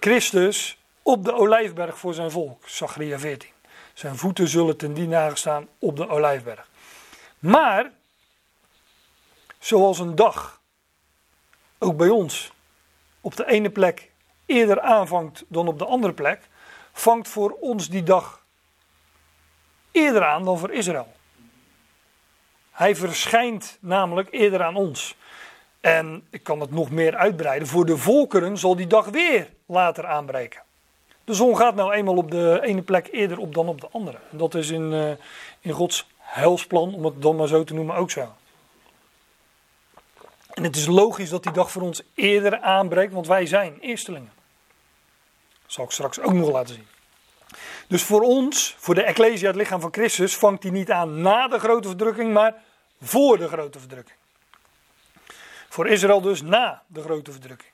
[0.00, 2.68] Christus op de olijfberg voor zijn volk.
[2.68, 3.50] Zachariah 14.
[3.94, 6.68] Zijn voeten zullen ten die staan op de olijfberg.
[7.38, 7.90] Maar,
[9.58, 10.60] zoals een dag,
[11.78, 12.52] ook bij ons,
[13.20, 14.10] op de ene plek
[14.46, 16.48] eerder aanvangt dan op de andere plek,
[16.92, 18.44] vangt voor ons die dag
[19.90, 21.12] eerder aan dan voor Israël.
[22.70, 25.16] Hij verschijnt namelijk eerder aan ons.
[25.80, 27.68] En ik kan het nog meer uitbreiden.
[27.68, 30.62] Voor de volkeren zal die dag weer later aanbreken.
[31.24, 34.18] De zon gaat nou eenmaal op de ene plek eerder op dan op de andere.
[34.30, 35.10] En dat is in, uh,
[35.60, 38.34] in Gods heilsplan, om het dan maar zo te noemen, ook zo.
[40.54, 44.32] En het is logisch dat die dag voor ons eerder aanbreekt, want wij zijn eerstelingen.
[45.62, 46.86] Dat zal ik straks ook nog laten zien.
[47.88, 51.48] Dus voor ons, voor de Ecclesia, het lichaam van Christus, vangt die niet aan na
[51.48, 52.54] de grote verdrukking, maar
[53.00, 54.16] voor de grote verdrukking.
[55.68, 57.72] Voor Israël dus na de grote verdrukking.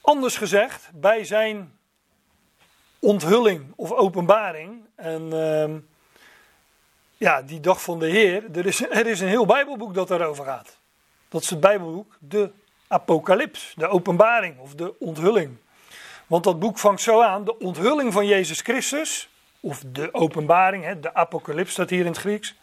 [0.00, 1.78] Anders gezegd, bij zijn
[2.98, 4.84] onthulling of openbaring.
[4.94, 5.78] En ehm,
[7.16, 10.44] ja, die dag van de Heer, er is, er is een heel Bijbelboek dat daarover
[10.44, 10.78] gaat.
[11.28, 12.50] Dat is het Bijbelboek, de
[12.88, 15.56] Apocalyps, de openbaring of de onthulling.
[16.26, 19.28] Want dat boek vangt zo aan, de onthulling van Jezus Christus,
[19.60, 22.54] of de openbaring, hè, de apocalyps staat hier in het Grieks.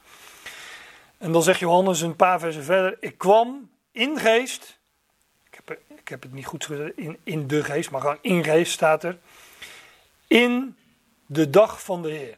[1.18, 4.80] En dan zegt Johannes een paar versen verder, ik kwam in geest,
[5.50, 8.44] ik heb, ik heb het niet goed gezegd, in, in de geest, maar gewoon in
[8.44, 9.18] geest staat er,
[10.28, 10.78] in
[11.26, 12.38] de dag van de Heer.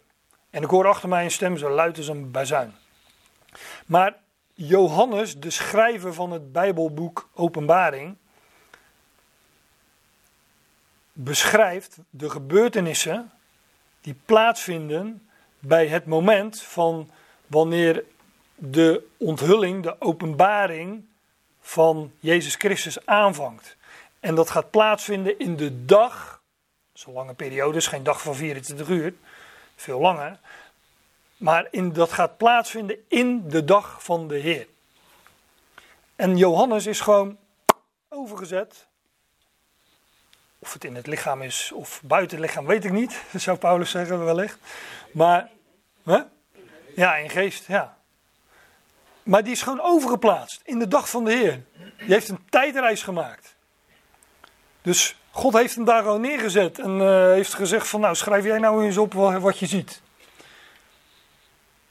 [0.50, 2.74] En ik hoor achter mij een stem zo luid als een bazuin.
[3.86, 4.16] Maar
[4.54, 8.16] Johannes, de schrijver van het Bijbelboek Openbaring,
[11.14, 13.32] beschrijft de gebeurtenissen
[14.02, 17.10] die plaatsvinden bij het moment van
[17.48, 18.04] wanneer
[18.60, 21.06] de onthulling, de openbaring
[21.62, 23.76] van Jezus Christus aanvangt.
[24.20, 26.42] En dat gaat plaatsvinden in de dag,
[26.94, 29.14] zo'n lange periode, geen dag van 24 uur,
[29.76, 30.40] veel langer.
[31.38, 34.68] Maar in, dat gaat plaatsvinden in de dag van de Heer.
[36.16, 37.38] En Johannes is gewoon
[38.08, 38.88] overgezet.
[40.60, 43.22] Of het in het lichaam is of buiten het lichaam, weet ik niet.
[43.36, 44.58] zou Paulus zeggen wellicht.
[45.12, 45.50] Maar,
[46.04, 46.22] hè?
[46.96, 47.99] ja, in geest, ja.
[49.30, 51.64] Maar die is gewoon overgeplaatst in de dag van de Heer.
[51.98, 53.56] Die heeft een tijdreis gemaakt.
[54.82, 58.58] Dus God heeft hem daar gewoon neergezet en uh, heeft gezegd van nou schrijf jij
[58.58, 60.02] nou eens op wat, je ziet.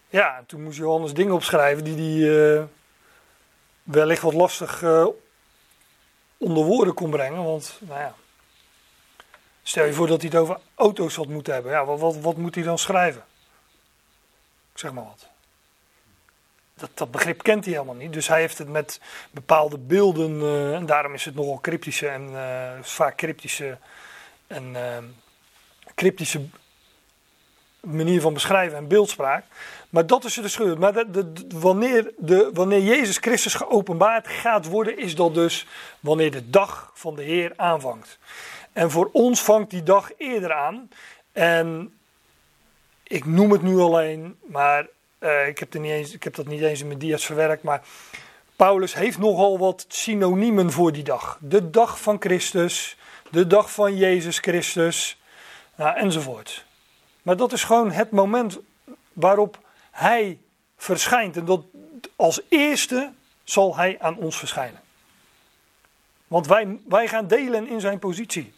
[0.08, 2.62] Ja, en toen moest Johannes dingen opschrijven die hij uh,
[3.82, 5.06] wellicht wat lastig uh,
[6.36, 7.44] onder woorden kon brengen.
[7.44, 8.14] Want, nou ja,
[9.62, 11.72] stel je voor dat hij het over auto's had moeten hebben.
[11.72, 13.24] Ja, wat, wat, wat moet hij dan schrijven?
[14.72, 15.28] Ik zeg maar wat.
[16.78, 18.12] Dat, dat begrip kent hij helemaal niet.
[18.12, 22.30] Dus hij heeft het met bepaalde beelden, uh, en daarom is het nogal cryptische en
[22.82, 23.78] vaak cryptische
[24.46, 24.76] en
[25.94, 26.40] cryptische
[27.80, 29.44] manier van beschrijven en beeldspraak.
[29.90, 30.78] Maar dat is de schuld.
[30.78, 35.66] Maar de, wanneer, de, wanneer Jezus Christus geopenbaard gaat worden, is dat dus
[36.00, 38.18] wanneer de dag van de Heer aanvangt.
[38.72, 40.88] En voor ons vangt die dag eerder aan.
[41.32, 41.98] En
[43.02, 44.86] ik noem het nu alleen, maar
[45.20, 47.62] uh, ik, heb niet ik heb dat niet eens in mijn dia's verwerkt.
[47.62, 47.82] Maar
[48.56, 51.38] Paulus heeft nogal wat synoniemen voor die dag.
[51.40, 52.96] De dag van Christus,
[53.30, 55.20] de dag van Jezus Christus,
[55.74, 56.64] nou, enzovoort.
[57.22, 58.58] Maar dat is gewoon het moment
[59.12, 59.58] waarop
[59.90, 60.38] hij
[60.76, 61.36] verschijnt.
[61.36, 61.62] En dat
[62.16, 63.12] als eerste
[63.44, 64.80] zal hij aan ons verschijnen.
[66.26, 68.52] Want wij, wij gaan delen in zijn positie.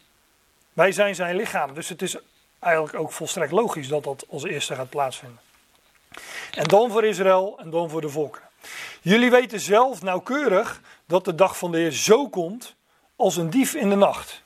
[0.72, 1.74] Wij zijn zijn lichaam.
[1.74, 2.16] Dus het is
[2.58, 5.38] eigenlijk ook volstrekt logisch dat dat als eerste gaat plaatsvinden.
[6.50, 8.48] En dan voor Israël en dan voor de volkeren.
[9.00, 12.74] Jullie weten zelf nauwkeurig dat de dag van de Heer zo komt
[13.16, 14.42] als een dief in de nacht.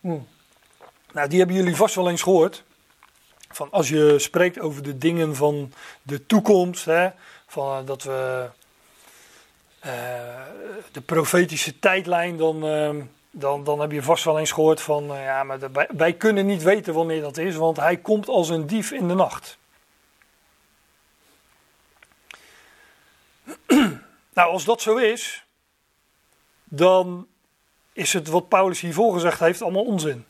[0.00, 0.18] Hm.
[1.12, 2.64] Nou, die hebben jullie vast wel eens gehoord.
[3.48, 7.08] Van als je spreekt over de dingen van de toekomst, hè,
[7.46, 8.48] van eh, dat we
[9.86, 10.42] uh,
[10.92, 15.24] de profetische tijdlijn, dan, uh, dan, dan heb je vast wel eens gehoord van, uh,
[15.24, 15.58] ja, maar
[15.96, 19.14] wij, kunnen niet weten wanneer dat is, want hij komt als een dief in de
[19.14, 19.58] nacht.
[24.34, 25.44] nou, als dat zo is,
[26.64, 27.26] dan
[27.92, 30.24] is het wat Paulus hiervoor gezegd heeft allemaal onzin.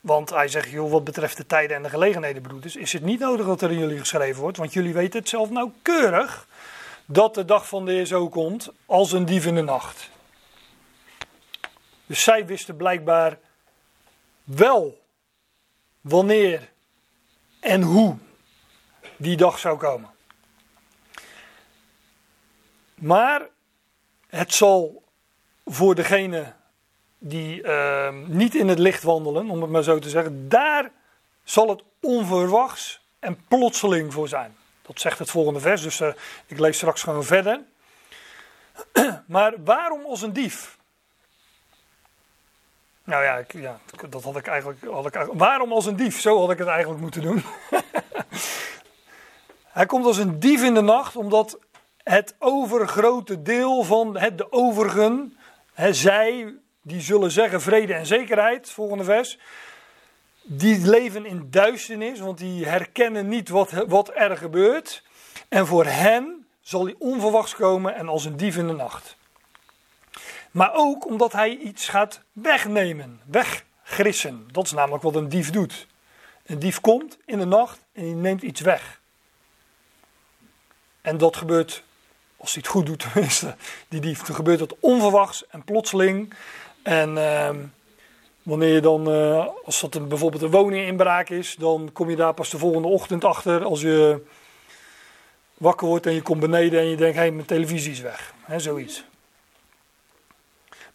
[0.00, 3.20] Want hij zegt, joh, wat betreft de tijden en de gelegenheden, broeders, is het niet
[3.20, 4.56] nodig dat er in jullie geschreven wordt.
[4.56, 6.46] Want jullie weten het zelf nauwkeurig
[7.12, 10.10] dat de dag van de Heer zo komt als een dief in de nacht.
[12.06, 13.38] Dus zij wisten blijkbaar
[14.44, 15.00] wel
[16.00, 16.72] wanneer
[17.60, 18.16] en hoe
[19.16, 20.10] die dag zou komen.
[22.94, 23.48] Maar
[24.26, 25.02] het zal
[25.64, 26.52] voor degene
[27.18, 30.92] die uh, niet in het licht wandelen, om het maar zo te zeggen, daar
[31.44, 34.56] zal het onverwachts en plotseling voor zijn.
[34.82, 36.08] Dat zegt het volgende vers, dus uh,
[36.46, 37.60] ik lees straks gewoon verder.
[39.26, 40.78] maar waarom als een dief?
[43.04, 45.28] Nou ja, ik, ja, dat had ik, eigenlijk, had ik.
[45.32, 46.20] Waarom als een dief?
[46.20, 47.44] Zo had ik het eigenlijk moeten doen.
[49.72, 51.58] Hij komt als een dief in de nacht, omdat
[52.02, 55.36] het overgrote deel van het, de overigen,
[55.72, 59.38] hè, zij die zullen zeggen vrede en zekerheid, volgende vers.
[60.42, 65.02] Die leven in duisternis, want die herkennen niet wat, wat er gebeurt.
[65.48, 69.16] En voor hen zal hij onverwachts komen en als een dief in de nacht.
[70.50, 74.48] Maar ook omdat hij iets gaat wegnemen, weggrissen.
[74.50, 75.86] Dat is namelijk wat een dief doet.
[76.46, 79.00] Een dief komt in de nacht en die neemt iets weg.
[81.00, 81.82] En dat gebeurt
[82.36, 83.56] Als hij het goed doet tenminste,
[83.88, 84.22] die dief.
[84.22, 86.34] Dan gebeurt dat onverwachts en plotseling.
[86.82, 87.64] En ehm,
[88.42, 92.34] wanneer je dan, eh, als dat een, bijvoorbeeld een woninginbraak is, dan kom je daar
[92.34, 94.22] pas de volgende ochtend achter als je
[95.54, 98.34] wakker wordt en je komt beneden en je denkt, hé, hey, mijn televisie is weg.
[98.42, 99.04] He, zoiets.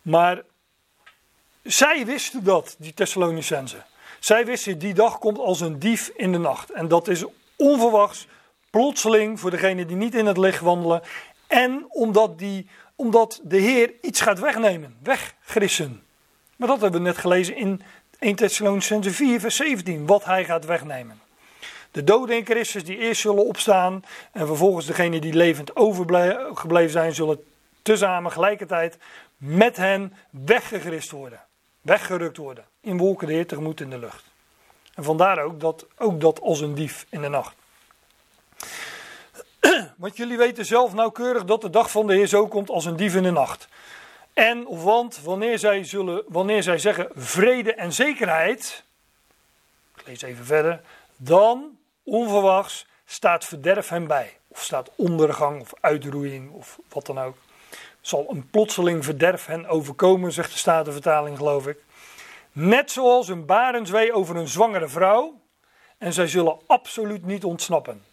[0.02, 0.44] Maar
[1.64, 3.86] zij wisten dat, die Thessalonicenzen.
[4.20, 6.72] Zij wisten, die dag komt als een dief in de nacht.
[6.72, 8.28] En dat is onverwachts,
[8.70, 11.02] plotseling, voor degenen die niet in het licht wandelen.
[11.48, 16.07] En omdat, die, omdat de Heer iets gaat wegnemen, weggrissen.
[16.58, 17.82] Maar dat hebben we net gelezen in
[18.20, 21.22] 1 Thessalonicenzen 4, vers 17, wat hij gaat wegnemen.
[21.92, 27.14] De doden in Christus die eerst zullen opstaan en vervolgens degenen die levend overgebleven zijn,
[27.14, 27.44] zullen
[27.82, 28.98] tezamen gelijkertijd
[29.38, 31.40] met hen weggegrist worden.
[31.82, 32.66] Weggerukt worden.
[32.82, 34.24] In wolken de Heer tegemoet in de lucht.
[34.96, 37.56] En vandaar ook dat, ook dat als een dief in de nacht.
[39.98, 42.96] Want jullie weten zelf nauwkeurig dat de dag van de Heer zo komt als een
[42.96, 43.68] dief in de nacht.
[44.38, 48.84] En want wanneer zij, zullen, wanneer zij zeggen vrede en zekerheid,
[49.96, 50.82] ik lees even verder,
[51.16, 54.38] dan onverwachts staat verderf hem bij.
[54.48, 57.36] Of staat ondergang of uitroeiing of wat dan ook.
[58.02, 61.78] Zal een plotseling verderf hen overkomen, zegt de Statenvertaling geloof ik.
[62.52, 65.40] Net zoals een barenzwee over een zwangere vrouw.
[65.98, 68.04] En zij zullen absoluut niet ontsnappen.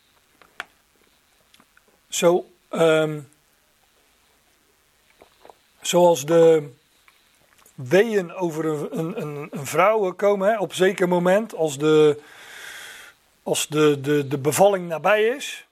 [2.08, 3.32] Zo, um,
[5.86, 6.70] zoals de
[7.74, 12.20] weeën over een, een, een vrouw komen hè, op zeker moment, als de,
[13.42, 15.66] als de, de, de bevalling nabij is.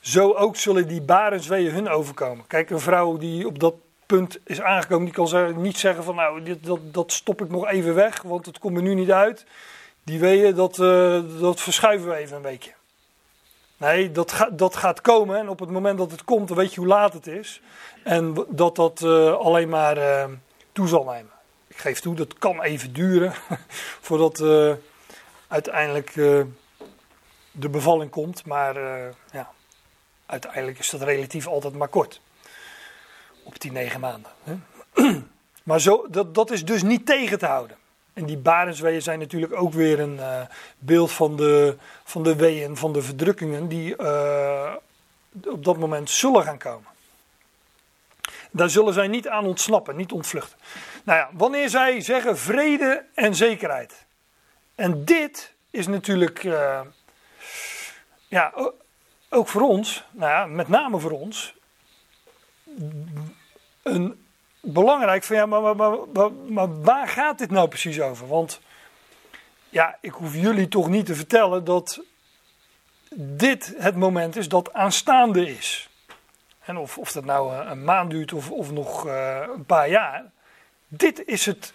[0.00, 2.46] Zo ook zullen die barensweeën hun overkomen.
[2.46, 3.74] Kijk, een vrouw die op dat
[4.06, 7.68] punt is aangekomen, die kan niet zeggen van nou, dit, dat, dat stop ik nog
[7.68, 9.46] even weg, want het komt er nu niet uit.
[10.02, 12.72] Die weeën, dat, uh, dat verschuiven we even een beetje.
[13.78, 16.80] Nee, dat, dat gaat komen en op het moment dat het komt, dan weet je
[16.80, 17.60] hoe laat het is.
[18.04, 20.24] En dat dat uh, alleen maar uh,
[20.72, 21.30] toe zal nemen.
[21.66, 23.34] Ik geef toe, dat kan even duren
[24.06, 24.72] voordat uh,
[25.48, 26.14] uiteindelijk
[27.50, 28.46] de bevalling komt.
[28.46, 28.74] Maar
[29.32, 29.50] ja,
[30.26, 32.20] uiteindelijk is dat relatief altijd maar kort.
[33.42, 34.30] Op die negen maanden.
[34.42, 34.56] Hè?
[35.62, 37.76] maar zo, dat, dat is dus niet tegen te houden.
[38.18, 40.40] En die barensweeën zijn natuurlijk ook weer een uh,
[40.78, 44.74] beeld van de, van de weeën, van de verdrukkingen die uh,
[45.46, 46.88] op dat moment zullen gaan komen.
[48.50, 50.58] Daar zullen zij niet aan ontsnappen, niet ontvluchten.
[51.04, 54.06] Nou ja, wanneer zij zeggen vrede en zekerheid.
[54.74, 56.80] En dit is natuurlijk, uh,
[58.28, 58.52] ja,
[59.28, 61.54] ook voor ons, nou ja, met name voor ons,
[63.82, 64.27] een
[64.60, 68.26] belangrijk van ja, maar, maar, maar, maar, waar gaat dit nou precies over?
[68.26, 68.60] Want
[69.68, 72.00] ja, ik hoef jullie toch niet te vertellen dat
[73.14, 75.88] dit het moment is dat aanstaande is.
[76.58, 80.24] En of, of dat nou een maand duurt of, of nog uh, een paar jaar.
[80.88, 81.74] Dit is het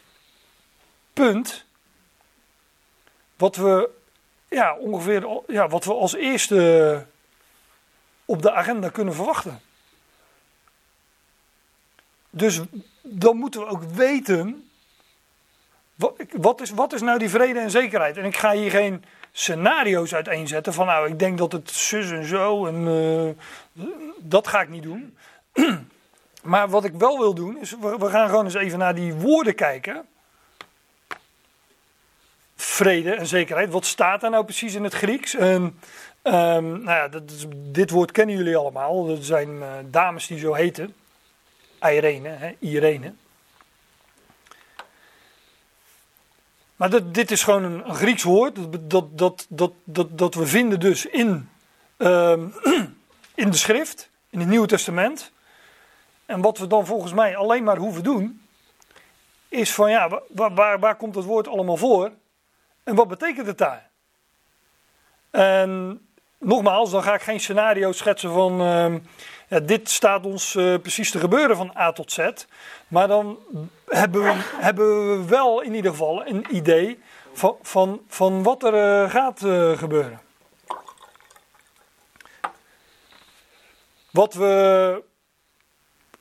[1.14, 1.66] punt
[3.38, 3.90] wat we
[4.50, 7.06] ja, ongeveer ja, wat we als eerste
[8.26, 9.62] op de agenda kunnen verwachten.
[12.36, 12.62] Dus
[13.02, 14.70] dan moeten we ook weten.
[16.32, 18.18] Wat is, wat is nou die vrede en zekerheid?
[18.18, 22.26] En ik ga hier geen scenario's uiteenzetten van nou, ik denk dat het zus en
[22.26, 22.88] zo en
[23.76, 23.86] uh,
[24.20, 25.18] dat ga ik niet doen.
[26.52, 29.56] maar wat ik wel wil doen is, we, gaan gewoon eens even naar die woorden
[29.56, 30.06] kijken.
[32.56, 35.36] Vrede en zekerheid, wat staat daar nou precies in het Grieks?
[35.36, 35.80] En,
[36.24, 37.10] um, nou ja,
[37.72, 39.10] dit woord kennen jullie allemaal.
[39.10, 40.96] Er zijn uh, dames die zo heten.
[41.84, 43.14] Irene, hè, Irene.
[46.76, 48.56] Maar dit, dit is gewoon een, Grieks woord,
[48.90, 51.50] dat, dat, dat, dat, dat, we vinden dus in,
[51.98, 52.32] uh,
[53.44, 55.32] in de schrift, in het Nieuwe Testament.
[56.26, 58.42] En wat we dan volgens mij alleen maar hoeven doen,
[59.50, 62.12] is van ja, waar, waar, waar komt het woord allemaal voor?
[62.84, 63.90] En wat betekent het daar?
[65.30, 66.02] En
[66.38, 68.96] nogmaals, dan ga ik geen scenario schetsen van uh,
[69.62, 72.30] dit staat ons uh, precies te gebeuren van A tot Z.
[72.88, 73.40] Maar dan
[73.86, 77.00] hebben we, hebben we wel in ieder geval een idee
[77.34, 80.22] van, van, van wat er uh, gaat uh, gebeuren.
[84.12, 85.04] Wat we.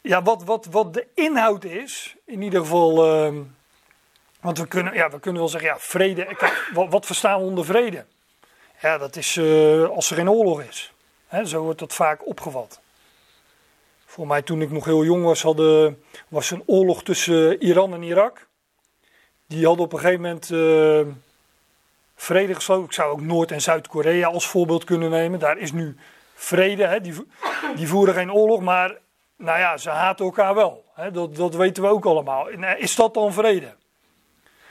[0.01, 3.05] Ja, wat, wat, wat de inhoud is, in ieder geval.
[3.07, 3.43] Ehm,
[4.41, 6.37] want we kunnen, ja, we kunnen wel zeggen, ja, vrede.
[6.73, 8.05] Wat, wat verstaan we onder vrede?
[8.81, 9.39] Ja, dat is
[9.89, 10.93] als er geen oorlog is.
[11.27, 12.82] He, zo wordt dat vaak opgevat.
[14.13, 18.03] Voor mij toen ik nog heel jong was, hadden, was een oorlog tussen Iran en
[18.03, 18.47] Irak.
[19.47, 21.01] Die hadden op een gegeven moment uh,
[22.15, 22.85] vrede gesloten.
[22.85, 25.39] Ik zou ook Noord- en Zuid-Korea als voorbeeld kunnen nemen.
[25.39, 25.97] Daar is nu
[26.35, 26.87] vrede.
[26.87, 27.01] Hè?
[27.01, 27.27] Die,
[27.77, 28.97] die voeren geen oorlog, maar
[29.37, 30.85] nou ja, ze haten elkaar wel.
[30.95, 31.11] Hè?
[31.11, 32.49] Dat, dat weten we ook allemaal.
[32.77, 33.75] Is dat dan vrede?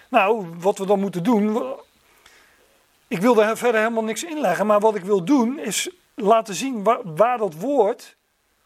[0.10, 1.64] Nou, wat we dan moeten doen.
[3.08, 6.84] Ik wil daar verder helemaal niks inleggen, maar wat ik wil doen is laten zien
[7.16, 8.16] waar dat woord,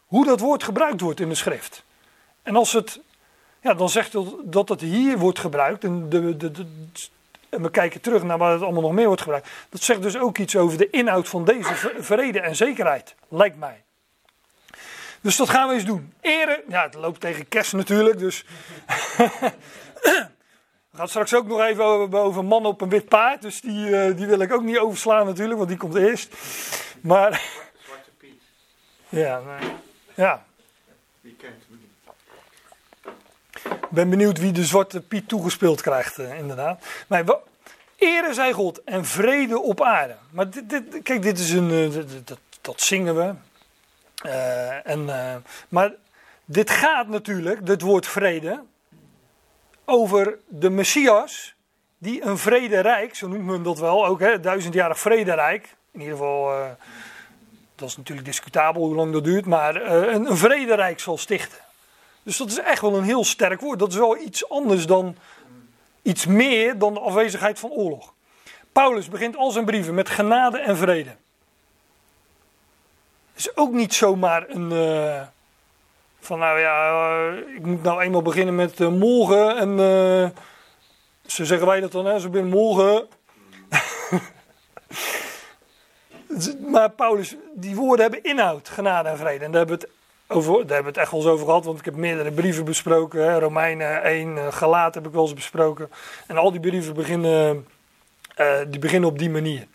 [0.06, 1.84] hoe dat woord gebruikt wordt in de schrift.
[2.42, 3.00] En als het,
[3.60, 6.66] ja, dan zegt het dat het hier wordt gebruikt en, de, de, de,
[7.48, 9.48] en we kijken terug naar waar het allemaal nog meer wordt gebruikt.
[9.68, 13.84] Dat zegt dus ook iets over de inhoud van deze vrede en zekerheid, lijkt mij.
[15.20, 16.12] Dus dat gaan we eens doen.
[16.20, 18.44] Eren, ja, het loopt tegen kerst natuurlijk, dus.
[20.90, 23.88] we gaan straks ook nog even over, over man op een wit paard, dus die,
[23.88, 26.34] uh, die wil ik ook niet overslaan natuurlijk, want die komt eerst.
[27.00, 27.42] Maar.
[27.84, 28.42] Zwarte Piet.
[29.08, 29.70] Ja, nee.
[30.16, 30.44] Ja.
[31.20, 31.94] Wie kent hem niet?
[33.72, 36.84] Ik ben benieuwd wie de Zwarte Piet toegespeeld krijgt, uh, inderdaad.
[37.06, 37.24] Maar
[37.96, 40.16] ere zij God en vrede op aarde.
[40.30, 41.70] Maar dit, dit, kijk, dit is een.
[41.70, 41.94] Uh,
[42.24, 43.34] dat, dat, zingen we.
[44.26, 45.10] Uh, en,
[45.68, 45.92] maar
[46.44, 48.62] dit gaat natuurlijk, dit woord vrede,
[49.84, 51.54] over de Messias,
[51.98, 55.76] die een vrederijk, zo noemt men dat wel, ook hè, duizendjarig vrederijk.
[55.90, 56.76] In ieder geval,
[57.76, 61.58] dat is natuurlijk discutabel hoe lang dat duurt, maar een, een vrederijk zal stichten.
[62.22, 63.78] Dus dat is echt wel een heel sterk woord.
[63.78, 65.16] Dat is wel iets anders dan,
[66.02, 68.14] iets meer dan de afwezigheid van oorlog.
[68.72, 71.16] Paulus begint al zijn brieven met genade en vrede.
[73.34, 74.70] Is ook niet zomaar een.
[74.70, 75.22] Uh,
[76.20, 79.56] van nou ja, uh, ik moet nou eenmaal beginnen met morgen.
[79.56, 80.32] En
[81.26, 83.08] zo zeggen wij dat dan, hè, zo binnen morgen.
[86.70, 89.44] Maar Paulus, die woorden hebben inhoud, genade en vrede.
[89.44, 89.94] En daar hebben we het
[90.26, 92.64] over, daar hebben we het echt wel eens over gehad, want ik heb meerdere brieven
[92.64, 93.20] besproken.
[93.20, 93.38] Hè.
[93.38, 95.90] Romeinen 1, uh, Galaat heb ik wel eens besproken.
[96.26, 97.66] En al die brieven beginnen,
[98.40, 99.66] uh, die beginnen op die manier.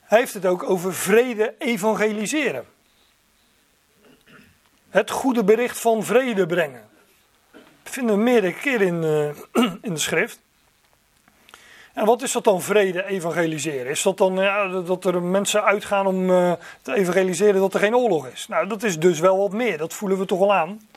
[0.00, 2.64] Hij heeft het ook over vrede evangeliseren.
[4.88, 6.88] Het goede bericht van vrede brengen.
[7.82, 10.40] Dat vinden we meerdere keren in, uh, in de schrift.
[11.98, 13.90] En wat is dat dan vrede evangeliseren?
[13.90, 17.96] Is dat dan ja, dat er mensen uitgaan om uh, te evangeliseren dat er geen
[17.96, 18.46] oorlog is?
[18.48, 19.78] Nou, dat is dus wel wat meer.
[19.78, 20.88] Dat voelen we toch al aan.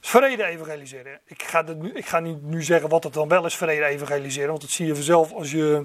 [0.00, 1.20] Dus vrede evangeliseren.
[1.24, 4.48] Ik ga, nu, ik ga niet nu zeggen wat het dan wel is, vrede evangeliseren.
[4.48, 5.84] Want dat zie je vanzelf als, je,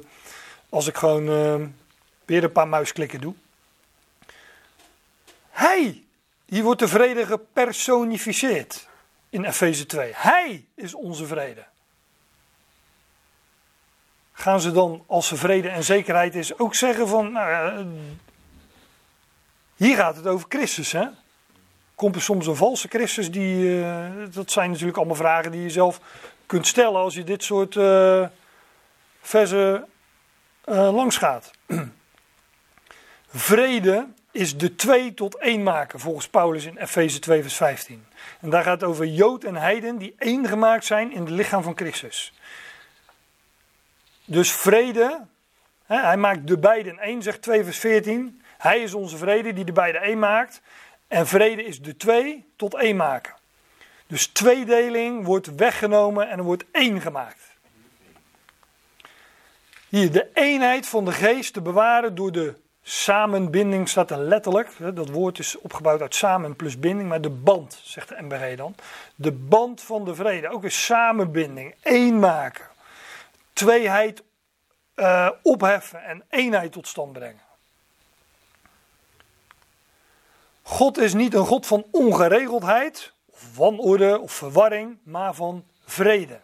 [0.70, 1.68] als ik gewoon uh,
[2.26, 3.34] weer een paar muisklikken doe.
[5.50, 6.04] Hij,
[6.46, 8.88] hier wordt de vrede gepersonificeerd
[9.30, 10.12] in Efeze 2.
[10.16, 11.66] Hij is onze vrede
[14.40, 17.86] gaan ze dan, als ze vrede en zekerheid is, ook zeggen van, nou ja,
[19.76, 21.06] hier gaat het over Christus, hè?
[21.96, 23.32] Komt er soms een valse Christus?
[23.32, 26.00] Die, uh, dat zijn natuurlijk allemaal vragen die je zelf
[26.46, 28.26] kunt stellen als je dit soort uh,
[29.22, 29.86] versen
[30.66, 31.52] langs gaat.
[33.28, 38.06] Vrede is de twee tot één maken, volgens Paulus in Efeze 2, vers 15.
[38.42, 41.64] En daar gaat het over Jood en Heiden die één gemaakt zijn in het lichaam
[41.64, 42.34] van Christus.
[44.30, 45.22] Dus vrede,
[45.86, 48.42] hè, hij maakt de beiden één, zegt 2 vers 14.
[48.58, 50.62] Hij is onze vrede die de beiden één maakt.
[51.08, 53.34] En vrede is de twee tot één maken.
[54.08, 57.42] Dus tweedeling wordt weggenomen en er wordt één gemaakt.
[59.88, 64.70] Hier, de eenheid van de geest te bewaren door de samenbinding staat er letterlijk.
[64.96, 68.76] Dat woord is opgebouwd uit samen plus binding, maar de band, zegt de MBG dan.
[69.16, 72.70] De band van de vrede, ook een samenbinding, één maken
[73.60, 74.24] tweeheid
[74.96, 77.42] uh, opheffen en eenheid tot stand brengen.
[80.62, 83.14] God is niet een God van ongeregeldheid,
[83.56, 86.40] wanorde of verwarring, maar van vrede.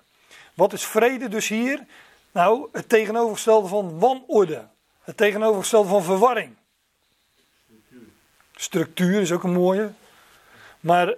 [0.54, 1.86] Wat is vrede dus hier?
[2.32, 4.68] Nou, het tegenovergestelde van wanorde.
[5.02, 6.56] Het tegenovergestelde van verwarring.
[8.56, 9.92] Structuur is ook een mooie.
[10.80, 11.14] Maar,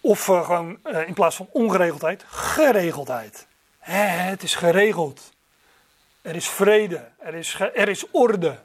[0.00, 3.46] of uh, gewoon uh, in plaats van ongeregeldheid, geregeldheid
[3.92, 5.32] het is geregeld.
[6.22, 7.08] Er is vrede.
[7.18, 8.58] Er is, er is orde.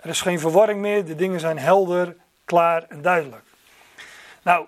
[0.00, 1.04] Er is geen verwarring meer.
[1.04, 3.44] De dingen zijn helder, klaar en duidelijk.
[4.42, 4.66] Nou,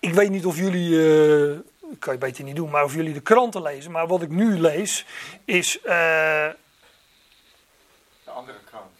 [0.00, 0.90] ik weet niet of jullie.
[0.90, 1.58] Uh,
[1.98, 3.90] kan je beter niet doen, maar of jullie de kranten lezen.
[3.90, 5.06] Maar wat ik nu lees
[5.44, 5.76] is.
[5.76, 6.56] Uh, de
[8.24, 8.90] andere krant.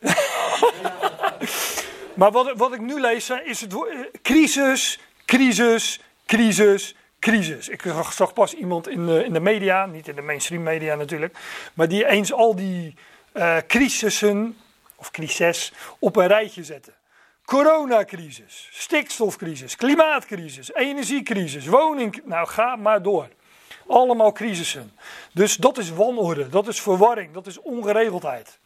[2.18, 4.10] maar wat, wat ik nu lees is het woord.
[4.22, 6.94] crisis, crisis, crisis,
[7.30, 7.68] crisis.
[7.68, 11.38] Ik zag pas iemand in de, in de media, niet in de mainstream media natuurlijk,
[11.74, 12.94] maar die eens al die
[13.32, 14.56] uh, crisissen,
[14.94, 16.94] of crises, op een rijtje zetten.
[17.44, 22.22] Coronacrisis, stikstofcrisis, klimaatcrisis, energiecrisis, woning.
[22.24, 23.28] Nou, ga maar door.
[23.86, 24.92] Allemaal crisissen.
[25.32, 28.58] Dus dat is wanorde, dat is verwarring, dat is ongeregeldheid.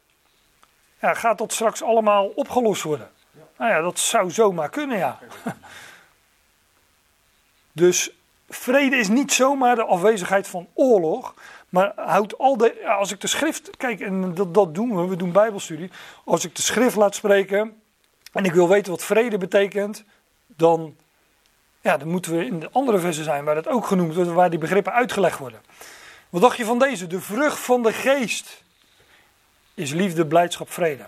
[1.01, 3.11] ja, gaat dat straks allemaal opgelost worden?
[3.59, 5.19] Nou ja, dat zou zomaar kunnen, ja.
[7.73, 8.11] Dus
[8.51, 11.35] vrede is niet zomaar de afwezigheid van oorlog,
[11.69, 15.17] maar houdt al de, als ik de schrift, kijk, en dat, dat doen we, we
[15.17, 15.91] doen bijbelstudie.
[16.25, 17.83] Als ik de schrift laat spreken
[18.33, 20.05] en ik wil weten wat vrede betekent,
[20.47, 20.97] dan,
[21.81, 24.51] ja, dan moeten we in de andere versen zijn waar dat ook genoemd wordt, waar
[24.51, 25.61] die begrippen uitgelegd worden.
[26.31, 27.07] Wat dacht je van deze?
[27.07, 28.63] De vrucht van de geest
[29.75, 31.07] is liefde, blijdschap, vrede.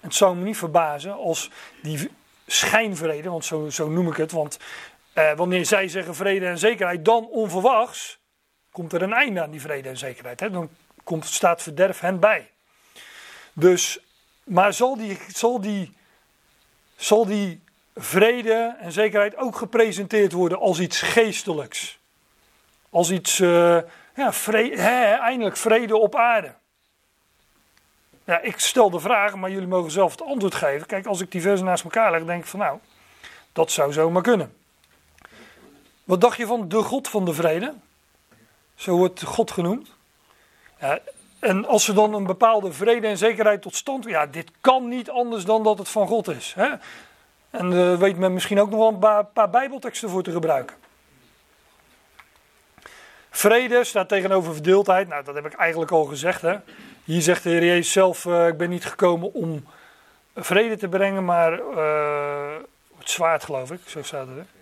[0.00, 1.50] Het zou me niet verbazen als
[1.82, 2.10] die
[2.46, 4.58] schijnvrede, want zo, zo noem ik het, want
[5.12, 8.20] eh, wanneer zij zeggen vrede en zekerheid, dan onverwachts
[8.70, 10.40] komt er een einde aan die vrede en zekerheid.
[10.40, 10.50] Hè?
[10.50, 10.70] Dan
[11.04, 12.50] komt, staat verderf hen bij.
[13.52, 13.98] Dus,
[14.44, 15.96] maar zal die, zal, die,
[16.96, 21.98] zal die vrede en zekerheid ook gepresenteerd worden als iets geestelijks?
[22.90, 23.78] Als iets, uh,
[24.14, 26.54] ja, hè, eindelijk vrede op aarde.
[28.24, 30.86] Ja, ik stel de vraag, maar jullie mogen zelf het antwoord geven.
[30.86, 32.78] Kijk, als ik die versen naast elkaar leg, denk ik van nou,
[33.52, 34.61] dat zou zomaar kunnen.
[36.04, 37.74] Wat dacht je van de God van de vrede?
[38.74, 39.90] Zo wordt God genoemd.
[40.80, 40.98] Ja,
[41.42, 44.04] en als ze dan een bepaalde vrede en zekerheid tot stand.
[44.04, 46.52] Ja, dit kan niet anders dan dat het van God is.
[46.56, 46.68] Hè?
[47.50, 50.76] En uh, weet men misschien ook nog wel een paar, Bijbelteksten voor te gebruiken.
[53.30, 55.08] Vrede staat tegenover verdeeldheid.
[55.08, 56.42] Nou, dat heb ik eigenlijk al gezegd.
[56.42, 56.56] Hè?
[57.04, 59.66] Hier zegt de Heer Jezus zelf: uh, Ik ben niet gekomen om
[60.34, 62.54] vrede te brengen, maar uh,
[62.98, 63.80] het zwaard, geloof ik.
[63.86, 64.61] Zo staat het.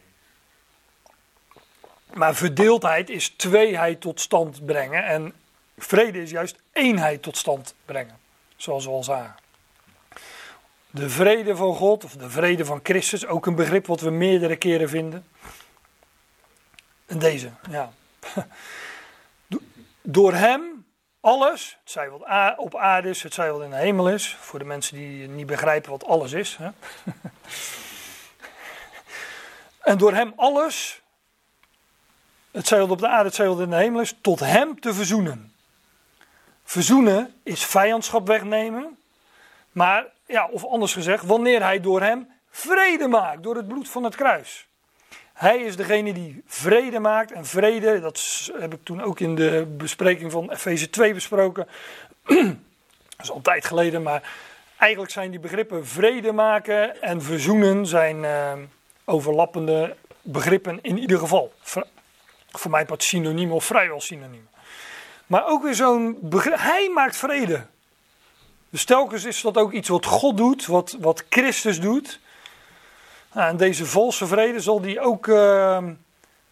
[2.15, 5.05] Maar verdeeldheid is tweeheid tot stand brengen.
[5.05, 5.35] En
[5.79, 8.19] vrede is juist eenheid tot stand brengen.
[8.57, 9.35] Zoals we al zagen.
[10.91, 14.57] De vrede van God, of de vrede van Christus, ook een begrip wat we meerdere
[14.57, 15.27] keren vinden.
[17.07, 17.93] En deze, ja.
[20.03, 20.85] Door hem
[21.21, 22.23] alles, het zij wat
[22.57, 24.37] op aarde is, het zij wat in de hemel is.
[24.41, 26.59] Voor de mensen die niet begrijpen wat alles is.
[26.59, 26.71] Hè?
[29.91, 31.03] en door hem alles
[32.51, 35.53] het zij op de aarde, het zij in de hemel is, tot hem te verzoenen.
[36.65, 38.99] Verzoenen is vijandschap wegnemen.
[39.73, 44.05] Maar, ja, of anders gezegd, wanneer hij door hem vrede maakt, door het bloed van
[44.05, 44.69] het kruis.
[45.33, 47.33] Hij is degene die vrede maakt.
[47.33, 51.67] En vrede, dat heb ik toen ook in de bespreking van Efeze 2 besproken.
[52.25, 54.23] dat is al tijd geleden, maar
[54.77, 58.53] eigenlijk zijn die begrippen vrede maken en verzoenen zijn uh,
[59.05, 61.53] overlappende begrippen in ieder geval.
[62.51, 64.49] Voor mij wat synoniem of vrijwel synoniem.
[65.27, 66.19] Maar ook weer zo'n.
[66.51, 67.67] Hij maakt vrede.
[68.71, 72.21] Dus telkens is dat ook iets wat God doet, wat, wat Christus doet.
[73.33, 75.85] Nou, en deze valse vrede zal die ook uh,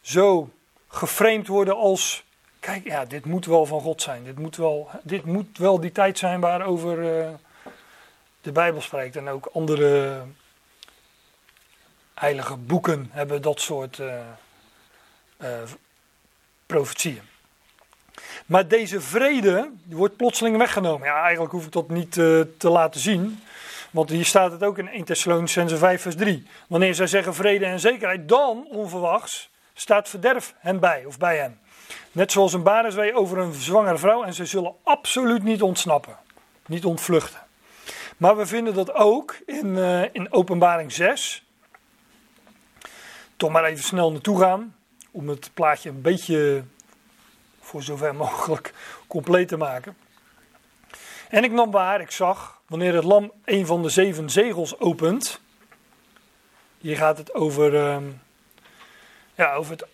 [0.01, 0.51] zo
[0.89, 2.25] geframed worden als.
[2.61, 4.25] Kijk, ja, dit moet wel van God zijn.
[4.25, 7.29] Dit moet wel, dit moet wel die tijd zijn waarover uh,
[8.41, 9.17] de Bijbel spreekt.
[9.17, 10.23] En ook andere
[12.15, 14.21] heilige boeken hebben dat soort uh,
[16.69, 17.23] profetieën.
[18.47, 21.07] Maar deze vrede die wordt plotseling weggenomen.
[21.07, 23.43] Ja, eigenlijk hoef ik dat niet uh, te laten zien.
[23.91, 26.47] Want hier staat het ook in 1 Thessalonicense 5 vers 3.
[26.69, 31.61] Wanneer zij zeggen vrede en zekerheid, dan onverwachts staat verderf hen bij of bij hen.
[32.13, 36.17] Net zoals een bareswee over een zwangere vrouw en ze zullen absoluut niet ontsnappen.
[36.67, 37.41] Niet ontvluchten.
[38.17, 41.45] Maar we vinden dat ook in, uh, in openbaring 6.
[43.37, 44.77] Toch maar even snel naartoe gaan
[45.19, 46.65] om het plaatje een beetje
[47.61, 48.75] voor zover mogelijk
[49.07, 49.97] compleet te maken.
[51.29, 55.41] En ik nam waar, ik zag, wanneer het lam een van de zeven zegels opent.
[56.79, 57.97] Hier gaat het over, uh,
[59.35, 59.87] ja, over het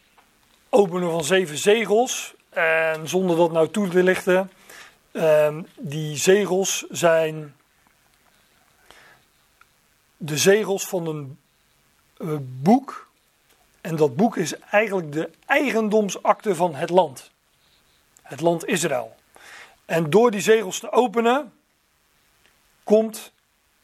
[0.68, 2.35] openen van zeven zegels.
[2.51, 4.51] En zonder dat nou toe te lichten,
[5.12, 7.57] uh, die zegels zijn
[10.16, 11.39] de zegels van een
[12.18, 13.12] uh, boek
[13.85, 17.30] en dat boek is eigenlijk de eigendomsakte van het land.
[18.22, 19.14] Het land Israël.
[19.85, 21.53] En door die zegels te openen,
[22.85, 23.32] komt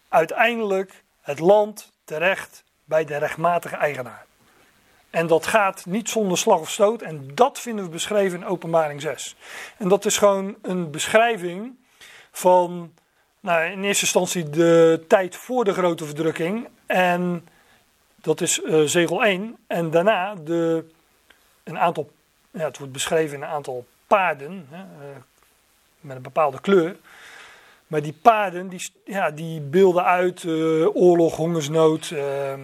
[0.09, 4.27] uiteindelijk het land terecht bij de rechtmatige eigenaar.
[5.11, 7.03] En dat gaat niet zonder slag of stoot.
[7.03, 9.37] En dat vinden we beschreven in Openbaring 6.
[9.77, 11.77] En dat is gewoon een beschrijving
[12.33, 12.95] van,
[13.41, 16.69] nou, in eerste instantie de tijd voor de grote verdrukking.
[16.87, 17.49] En
[18.23, 19.57] dat is uh, zegel 1.
[19.67, 20.85] En daarna de,
[21.65, 22.11] een aantal,
[22.51, 25.17] ja, het wordt beschreven in een aantal paarden hè, uh,
[26.01, 26.97] met een bepaalde kleur.
[27.87, 32.61] Maar die paarden die, ja, die beelden uit uh, oorlog, hongersnood, ehm,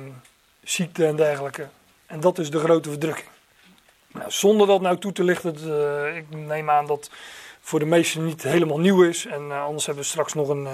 [0.63, 1.67] ziekte en dergelijke.
[2.07, 3.29] En dat is de grote verdrukking.
[4.13, 5.55] Nou, zonder dat nou toe te lichten,
[6.17, 7.11] ik neem aan dat
[7.61, 9.27] voor de meesten niet helemaal nieuw is.
[9.27, 10.69] En anders hebben we straks nog een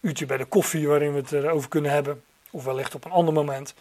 [0.00, 2.22] uurtje bij de koffie waarin we het erover kunnen hebben.
[2.50, 3.74] Of wellicht op een ander moment.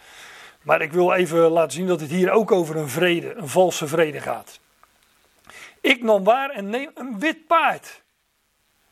[0.61, 3.87] Maar ik wil even laten zien dat het hier ook over een vrede, een valse
[3.87, 4.59] vrede gaat.
[5.81, 8.01] Ik nam waar en neem een wit paard.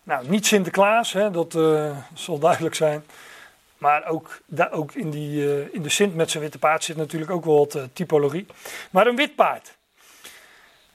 [0.03, 3.05] Nou, niet Sinterklaas, hè, dat uh, zal duidelijk zijn.
[3.77, 7.31] Maar ook, ook in, die, uh, in de Sint met zijn witte paard zit natuurlijk
[7.31, 8.45] ook wel wat uh, typologie.
[8.89, 9.77] Maar een wit paard.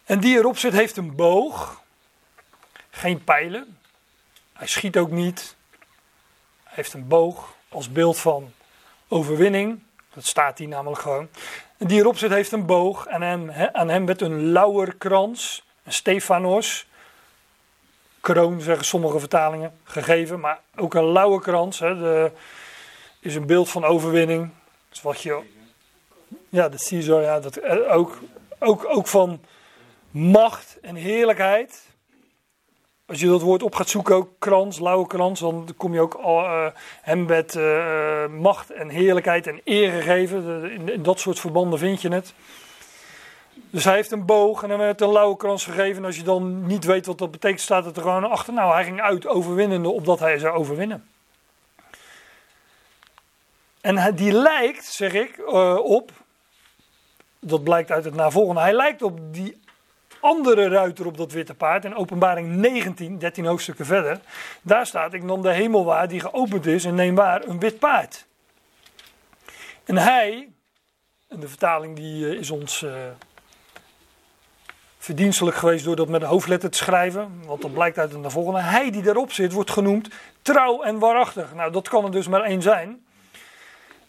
[0.04, 1.82] En die erop zit heeft een boog.
[2.90, 3.78] Geen pijlen.
[4.52, 5.56] Hij schiet ook niet.
[6.64, 8.52] Hij heeft een boog als beeld van
[9.10, 9.82] overwinning.
[10.14, 11.28] Dat staat hier namelijk gewoon.
[11.78, 13.06] Die erop zit heeft een boog.
[13.06, 16.86] En hem, aan hem werd een lauwerkrans, een Stefanos.
[18.20, 20.40] Kroon zeggen sommige vertalingen gegeven.
[20.40, 21.78] Maar ook een lauwerkrans.
[21.78, 22.30] Hè, de,
[23.20, 24.50] is een beeld van overwinning.
[25.02, 25.40] Wat je.
[26.48, 28.18] Ja, de Caesar, ja, dat, eh, ook,
[28.58, 29.40] ook, ook van
[30.10, 31.82] macht en heerlijkheid.
[33.10, 36.18] Als je dat woord op gaat zoeken, ook krans, lauwe krans, dan kom je ook
[36.18, 36.66] uh,
[37.02, 40.70] hem met uh, macht en heerlijkheid en eer gegeven.
[40.70, 42.34] In, dat soort verbanden vind je het.
[43.70, 45.96] Dus hij heeft een boog en hij werd een lauwe krans gegeven.
[45.96, 48.52] En als je dan niet weet wat dat betekent, staat het er gewoon achter.
[48.52, 51.08] Nou, hij ging uit overwinnende opdat hij zou overwinnen.
[53.80, 56.10] En die lijkt, zeg ik, uh, op,
[57.38, 59.60] dat blijkt uit het navolgende, hij lijkt op die
[60.20, 61.84] andere ruiter op dat witte paard.
[61.84, 64.20] In openbaring 19, 13 hoofdstukken verder,
[64.62, 67.78] daar staat, ik nam de hemel waar die geopend is en neem waar een wit
[67.78, 68.26] paard.
[69.84, 70.48] En hij,
[71.28, 72.92] en de vertaling die uh, is ons uh,
[74.98, 78.60] verdienstelijk geweest door dat met een hoofdletter te schrijven, want dat blijkt uit het navolgende,
[78.60, 80.08] hij die daarop zit wordt genoemd
[80.42, 81.54] trouw en waarachtig.
[81.54, 83.04] Nou, dat kan er dus maar één zijn.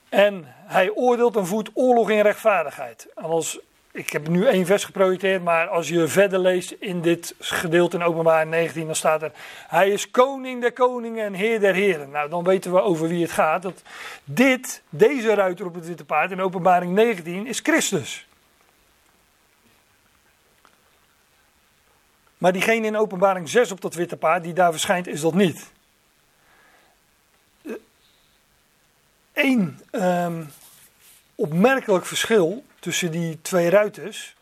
[0.09, 3.07] En hij oordeelt en voert oorlog in rechtvaardigheid.
[3.15, 3.59] En als,
[3.91, 8.03] ik heb nu één vers geprojecteerd, maar als je verder leest in dit gedeelte in
[8.03, 9.31] openbaar 19, dan staat er:
[9.67, 12.09] Hij is koning der koningen en heer der heren.
[12.09, 13.61] Nou, dan weten we over wie het gaat.
[13.61, 13.81] Dat
[14.23, 18.27] dit, deze ruiter op het witte paard in openbaring 19, is Christus.
[22.37, 25.71] Maar diegene in openbaring 6 op dat witte paard, die daar verschijnt, is dat niet.
[29.33, 30.49] één um,
[31.35, 34.35] opmerkelijk verschil tussen die twee ruiters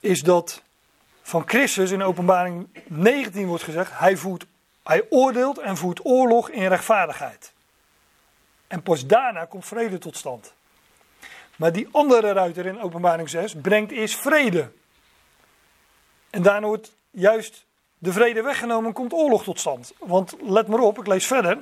[0.00, 0.62] is dat
[1.22, 4.46] van Christus in openbaring 19 wordt gezegd, hij, voert,
[4.82, 7.52] hij oordeelt en voert oorlog in rechtvaardigheid.
[8.66, 10.52] En pas daarna komt vrede tot stand.
[11.56, 14.70] Maar die andere ruiter in openbaring 6 brengt eerst vrede.
[16.30, 17.64] En daarna wordt juist
[17.98, 19.92] de vrede weggenomen en komt oorlog tot stand.
[19.98, 21.58] Want let maar op, ik lees verder.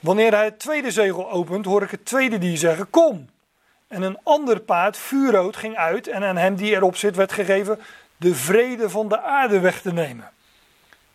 [0.00, 3.32] Wanneer hij het tweede zegel opent, hoor ik het tweede die zeggen: Kom.
[3.94, 7.80] En een ander paard, vuurrood, ging uit en aan hem die erop zit werd gegeven
[8.16, 10.30] de vrede van de aarde weg te nemen.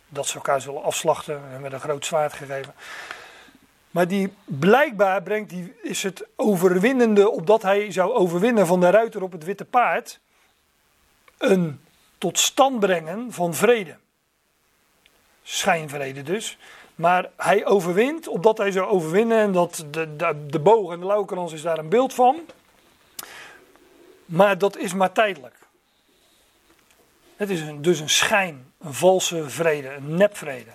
[0.08, 2.74] Dat ze elkaar zullen afslachten en met een groot zwaard gegeven.
[3.90, 9.22] Maar die blijkbaar brengt, die, is het overwinnende, opdat hij zou overwinnen van de ruiter
[9.22, 10.20] op het witte paard,
[11.38, 11.80] een
[12.18, 13.96] tot stand brengen van vrede.
[15.42, 16.58] Schijnvrede dus.
[16.94, 19.38] Maar hij overwint, opdat hij zou overwinnen.
[19.38, 22.40] En dat de, de, de boog en de lauwkrans is daar een beeld van.
[24.30, 25.54] Maar dat is maar tijdelijk.
[27.36, 30.70] Het is een, dus een schijn, een valse vrede, een nepvrede.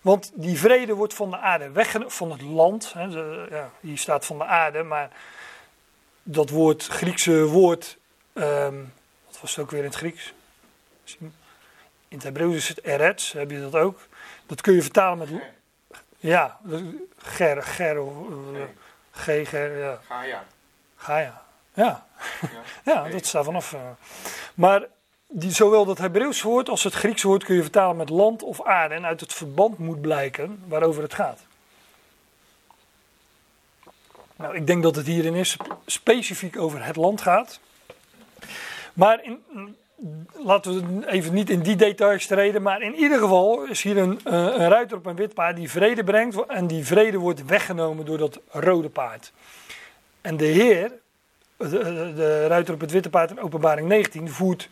[0.00, 2.92] Want die vrede wordt van de aarde weggenomen, van het land.
[2.92, 5.10] Hè, de, ja, hier staat van de aarde, maar
[6.22, 7.98] dat woord, Griekse woord,
[8.34, 8.92] um,
[9.26, 10.32] wat was het ook weer in het Grieks?
[12.08, 14.00] In het Hebreeuws is het erets, heb je dat ook.
[14.46, 15.42] Dat kun je vertalen met.
[16.18, 16.60] Ja,
[17.16, 18.02] ger, ger,
[19.12, 20.00] g, ger, ja.
[20.06, 20.44] Gaia.
[20.96, 21.46] Gaia.
[21.78, 22.06] Ja,
[22.84, 23.72] ja, ja dat staat vanaf.
[23.72, 23.80] Uh.
[24.54, 24.86] Maar
[25.28, 28.62] die, zowel dat Hebreeuws woord als het Grieks woord kun je vertalen met land of
[28.62, 28.94] aarde.
[28.94, 31.40] En uit het verband moet blijken waarover het gaat.
[34.36, 35.56] Nou, ik denk dat het hierin is
[35.86, 37.60] specifiek over het land gaat.
[38.92, 39.42] Maar in,
[40.32, 44.20] laten we even niet in die details treden, maar in ieder geval is hier een,
[44.26, 48.04] uh, een ruiter op een wit paard die vrede brengt en die vrede wordt weggenomen
[48.04, 49.32] door dat rode paard.
[50.20, 50.92] En de Heer,
[51.58, 54.68] de, de ruiter op het witte paard in openbaring 19, voert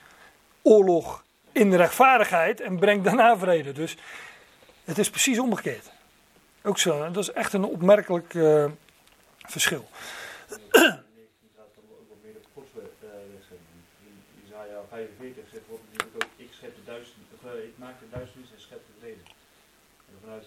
[0.63, 3.73] oorlog in rechtvaardigheid en brengt daarna vrede.
[3.73, 3.97] Dus
[4.85, 5.91] het is precies omgekeerd.
[6.63, 8.65] Ook zo, dat is echt een opmerkelijk uh,
[9.47, 9.89] verschil.
[14.97, 18.61] 45 zegt God natuurlijk ook, ik, schep de duisternis, of, ik maak de duisternis en
[18.61, 19.21] schep de vrede.
[20.09, 20.47] En vanuit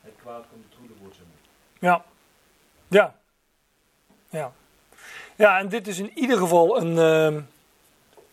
[0.00, 1.16] het kwaad komt het goede woord.
[1.78, 2.04] Ja.
[2.88, 3.16] Ja.
[4.30, 4.52] Ja.
[5.36, 6.96] Ja, en dit is in ieder geval een,
[7.32, 7.40] uh,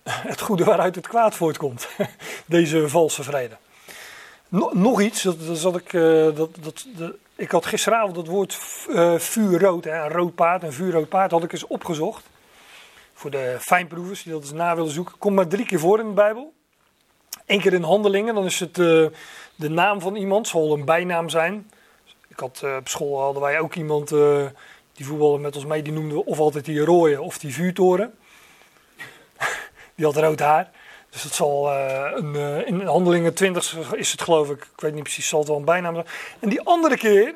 [0.31, 1.87] het goede waaruit het kwaad voortkomt.
[2.45, 3.57] Deze valse vrede.
[4.47, 6.01] No- nog iets, dat, zat ik, eh,
[6.35, 6.85] dat, dat,
[7.35, 11.43] ik had gisteravond dat woord eh, vuurrood, hè, een rood paard, een vuurrood paard, had
[11.43, 12.23] ik eens opgezocht.
[13.13, 15.17] Voor de fijnproevers die dat eens na willen zoeken.
[15.17, 16.53] Komt maar drie keer voor in de Bijbel.
[17.45, 19.05] Eén keer in handelingen, dan is het eh,
[19.55, 21.71] de naam van iemand, zal een bijnaam zijn.
[22.27, 24.11] Ik had, op school hadden wij ook iemand
[24.95, 28.17] die voetbalde met ons mee, die noemden we of altijd die rooie of die vuurtoren.
[29.95, 30.71] die had rood haar.
[31.09, 34.93] Dus dat zal eh, een, eh, in handelingen 20 is het geloof ik, ik weet
[34.93, 36.07] niet precies, zal het wel een bijnaam zijn.
[36.39, 37.35] En die andere keer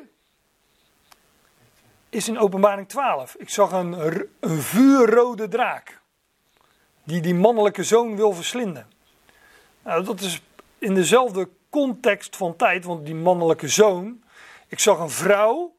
[2.08, 3.34] is in openbaring 12.
[3.38, 3.92] Ik zag een,
[4.40, 6.00] een vuurrode draak.
[7.04, 8.86] Die die mannelijke zoon wil verslinden.
[9.82, 10.42] Nou, dat is
[10.78, 14.22] in dezelfde context van tijd, want die mannelijke zoon.
[14.68, 15.74] Ik zag een vrouw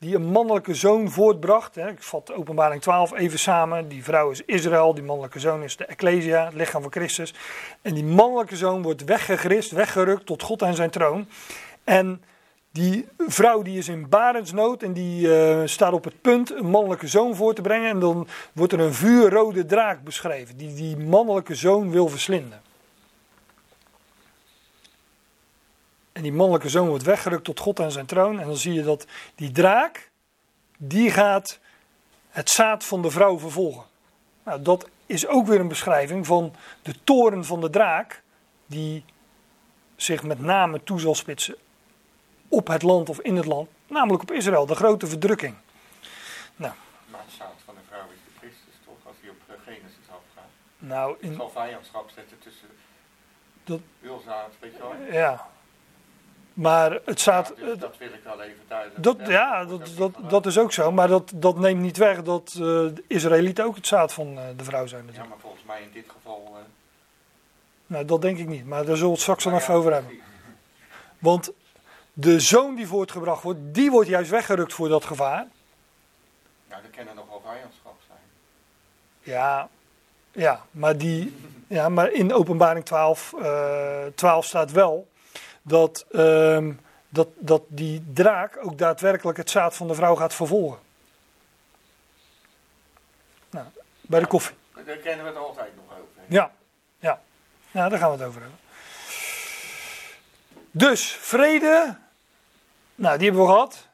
[0.00, 1.74] die een mannelijke zoon voortbracht.
[1.74, 1.88] Hè.
[1.88, 3.88] Ik vat openbaring 12 even samen.
[3.88, 7.34] Die vrouw is Israël, die mannelijke zoon is de Ecclesia, het lichaam van Christus.
[7.82, 11.28] En die mannelijke zoon wordt weggegrist, weggerukt tot God en zijn troon.
[11.84, 12.22] En
[12.72, 17.06] die vrouw die is in barensnood en die eh, staat op het punt een mannelijke
[17.06, 17.90] zoon voor te brengen.
[17.90, 22.60] En dan wordt er een vuurrode draak beschreven die die mannelijke zoon wil verslinden.
[26.20, 28.40] En die mannelijke zoon wordt weggerukt tot God en zijn troon.
[28.40, 30.10] En dan zie je dat die draak,
[30.78, 31.58] die gaat
[32.28, 33.84] het zaad van de vrouw vervolgen.
[34.44, 38.22] Nou, dat is ook weer een beschrijving van de toren van de draak,
[38.66, 39.04] die
[39.96, 41.56] zich met name toe zal spitsen
[42.48, 45.54] op het land of in het land, namelijk op Israël, de grote verdrukking.
[46.56, 46.74] Maar
[47.10, 50.50] het zaad van de vrouw is de Christus toch, als hij op Genesis afgaat.
[50.78, 52.68] Nou, Het in, zal vijandschap zetten tussen
[53.64, 55.12] Dat- wilzaad, weet je wel.
[55.20, 55.48] ja.
[56.60, 60.12] Maar het zaad, Ja, dus dat wil ik wel even duidelijk Dat, ja, dat, dat,
[60.28, 60.92] dat is ook zo.
[60.92, 64.64] Maar dat, dat neemt niet weg dat de Israëlieten ook het zaad van eh, de
[64.64, 65.28] vrouw zijn Ja, natuurlijk.
[65.34, 66.44] maar volgens mij in dit geval...
[66.56, 66.62] eh,
[67.86, 68.66] Nou, dat denk ik niet.
[68.66, 70.12] Maar daar zullen we het straks nog nou even ja, over hebben.
[71.18, 71.52] Want
[72.12, 75.46] de zoon die voortgebracht wordt, die wordt juist weggerukt voor dat gevaar.
[76.68, 78.18] Ja, er kan er nog wel vijandschap zijn.
[79.20, 79.68] Ja,
[80.32, 81.36] ja, maar, die,
[81.66, 85.08] ja, maar in openbaring 12, eh 12 staat wel
[85.70, 86.72] dat, ehm,
[87.08, 90.78] dat, dat die draak ook daadwerkelijk het zaad van de vrouw gaat vervolgen.
[93.50, 93.66] Nou,
[94.00, 94.56] bij de koffie.
[94.86, 96.08] Daar kennen we het altijd nog over.
[96.16, 96.22] hè.
[96.28, 96.52] Ja,
[96.98, 97.20] ja.
[97.70, 98.58] ja, daar gaan we het over hebben.
[100.70, 101.96] Dus vrede,
[102.94, 103.88] nou die hebben we gehad.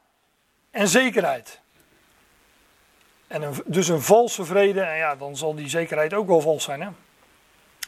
[0.71, 1.61] En zekerheid.
[3.27, 6.65] En een, dus een valse vrede, en ja, dan zal die zekerheid ook wel vals
[6.65, 6.83] zijn.
[6.83, 6.89] Hè?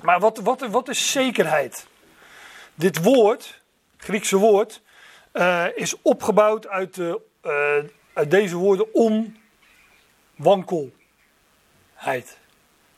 [0.02, 1.86] Maar wat, wat, wat is zekerheid?
[2.74, 3.57] Dit woord,
[3.98, 4.82] Griekse woord,
[5.32, 7.76] eh, is opgebouwd uit, de, eh,
[8.12, 8.94] uit deze woorden
[10.36, 12.38] onwankelheid.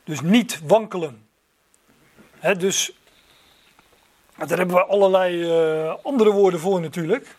[0.03, 1.27] Dus niet wankelen.
[2.39, 2.97] Hè, dus
[4.37, 7.35] daar hebben we allerlei eh, andere woorden voor natuurlijk.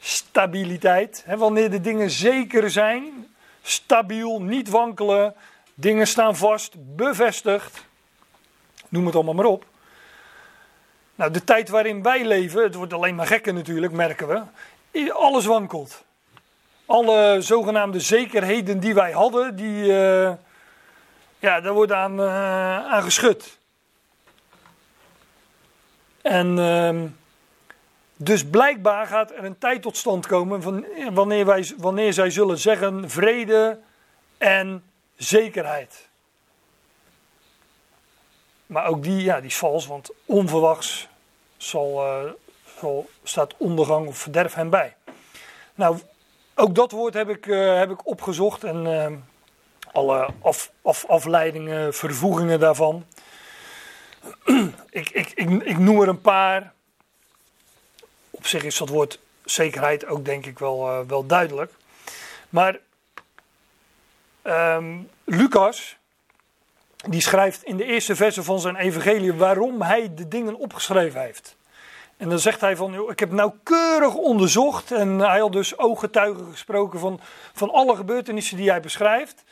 [0.00, 1.22] Stabiliteit.
[1.26, 5.34] Hè, wanneer de dingen zeker zijn, stabiel, niet wankelen,
[5.74, 7.86] dingen staan vast, bevestigd.
[8.88, 9.64] Noem het allemaal maar op.
[11.14, 14.42] Nou, de tijd waarin wij leven, het wordt alleen maar gekker natuurlijk, merken we.
[15.12, 16.04] Alles wankelt.
[16.86, 20.32] Alle zogenaamde zekerheden die wij hadden, die, eh,
[21.38, 23.58] ja, daar wordt aan, aan geschud.
[26.22, 27.06] En ehm,
[28.16, 32.30] dus blijkbaar gaat er een tijd tot stand komen van, eh, wanneer, wij, wanneer zij
[32.30, 33.78] zullen zeggen vrede
[34.38, 34.84] en
[35.16, 36.08] zekerheid.
[38.66, 41.08] Maar ook die, ja, die is vals, want onverwachts
[41.56, 42.30] zal, eh,
[42.78, 44.96] zal, staat ondergang of verderf hen bij.
[45.74, 45.98] Nou,
[46.54, 49.16] ook dat woord heb ik, eh, heb ik opgezocht en ehm,
[49.92, 53.04] alle af, af, afleidingen, vervoegingen daarvan.
[54.90, 56.72] ik, ik, ik, ik noem er een paar.
[58.30, 61.72] Op zich is dat woord zekerheid ook denk ik wel, eh, wel duidelijk.
[62.48, 62.78] Maar
[64.42, 65.96] ehm, Lucas,
[67.08, 71.56] die schrijft in de eerste verse van zijn evangelie waarom hij de dingen opgeschreven heeft.
[72.16, 76.98] En dan zegt hij van, ik heb nauwkeurig onderzocht en hij had dus ooggetuigen gesproken
[76.98, 77.20] van,
[77.52, 79.44] van alle gebeurtenissen die hij beschrijft.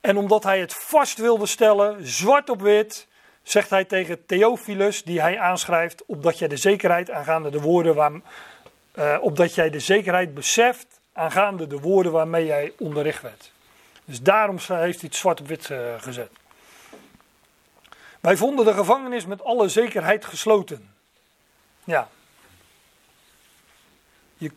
[0.00, 3.06] En omdat hij het vast wilde stellen, zwart op wit,
[3.42, 8.12] zegt hij tegen Theophilus, die hij aanschrijft, opdat jij de zekerheid aangaande de woorden waar,
[8.92, 13.52] eh, opdat jij de zekerheid beseft aangaande de woorden waarmee jij onderricht werd.
[14.04, 16.30] Dus daarom heeft hij het zwart op wit eh, gezet.
[18.26, 20.94] Wij vonden de gevangenis met alle zekerheid gesloten.
[21.84, 22.08] Ja.
[24.36, 24.50] Je,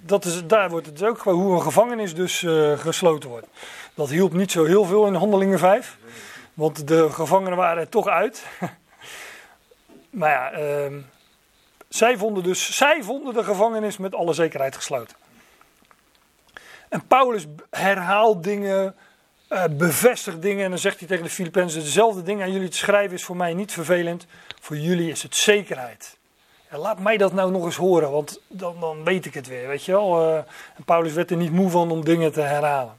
[0.00, 3.46] dat is, daar wordt het ook gewoon hoe een gevangenis dus eh, gesloten wordt.
[3.94, 5.96] Dat hielp niet zo heel veel in Handelingen 5.
[6.54, 8.46] Want de gevangenen waren er toch uit.
[10.10, 11.00] maar ja, ehm,
[11.88, 15.16] zij vonden dus, zij vonden de gevangenis met alle zekerheid gesloten.
[16.88, 18.96] En Paulus herhaalt dingen,
[19.48, 22.76] uh, bevestigt dingen en dan zegt hij tegen de Filippenzen dezelfde dingen aan jullie te
[22.76, 24.26] schrijven is voor mij niet vervelend,
[24.60, 26.16] voor jullie is het zekerheid.
[26.70, 29.68] Ja, laat mij dat nou nog eens horen, want dan, dan weet ik het weer,
[29.68, 30.36] weet je wel.
[30.76, 32.98] En Paulus werd er niet moe van om dingen te herhalen.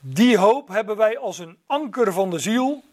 [0.00, 2.84] Die hoop hebben wij als een anker van de ziel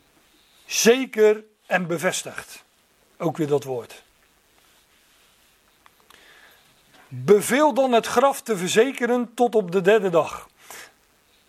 [0.65, 2.63] zeker en bevestigd.
[3.17, 4.03] Ook weer dat woord.
[7.07, 10.49] Beveel dan het graf te verzekeren tot op de derde dag.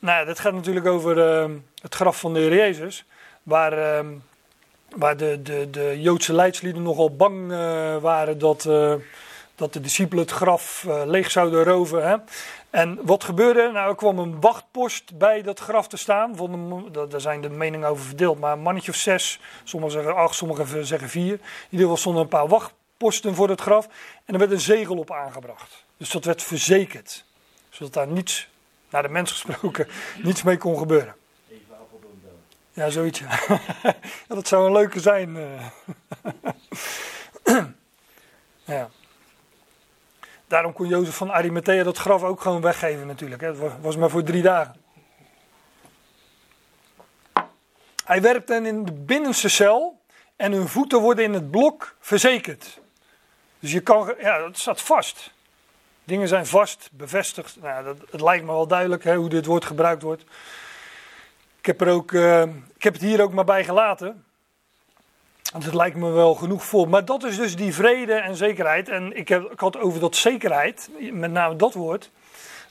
[0.05, 3.05] Nou, dat gaat natuurlijk over uh, het graf van de Heer Jezus.
[3.43, 4.11] Waar, uh,
[4.97, 8.95] waar de, de, de Joodse leidslieden nogal bang uh, waren dat, uh,
[9.55, 12.09] dat de discipelen het graf leeg zouden roven.
[12.09, 12.17] Hè?
[12.71, 13.71] En wat gebeurde?
[13.73, 16.37] Nou, er kwam een wachtpost bij dat graf te staan.
[16.37, 19.41] Van daar zijn de meningen over verdeeld, maar een mannetje of zes.
[19.65, 21.33] Sommigen zeggen acht, sommigen zeggen vier.
[21.33, 21.41] In
[21.71, 23.89] ieder geval stonden een paar wachtposten voor het graf.
[24.25, 25.85] En er werd een zegel op aangebracht.
[25.97, 27.25] Dus dat werd verzekerd.
[27.69, 28.49] Zodat daar niets,
[28.95, 29.89] naar de mens gesproken,
[30.23, 31.15] niets mee kon gebeuren.
[31.51, 31.77] Even.
[32.73, 33.19] Ja, zoiets.
[33.29, 33.61] ja,
[34.27, 35.37] dat zou een leuke zijn.
[38.65, 38.89] ja.
[40.47, 43.41] Daarom kon Jozef van Arimathea dat graf ook gewoon weggeven natuurlijk.
[43.41, 44.83] Het was maar voor drie dagen.
[48.05, 50.01] Hij werpt hen in de binnenste cel
[50.37, 52.81] en hun voeten worden in het blok verzekerd.
[53.59, 55.33] Dus je kan, ja, dat staat vast.
[56.05, 57.57] Dingen zijn vast, bevestigd.
[57.63, 60.25] Nou, dat, het lijkt me wel duidelijk hoe dit woord gebruikt wordt.
[61.59, 62.43] Ik heb, er ook, uh,
[62.77, 64.25] ik heb het hier ook maar bij gelaten.
[65.53, 66.89] Want het lijkt me wel genoeg voor.
[66.89, 68.89] Maar dat is dus die vrede en zekerheid.
[68.89, 72.11] En ik, heb, ik had over dat zekerheid, met name dat woord.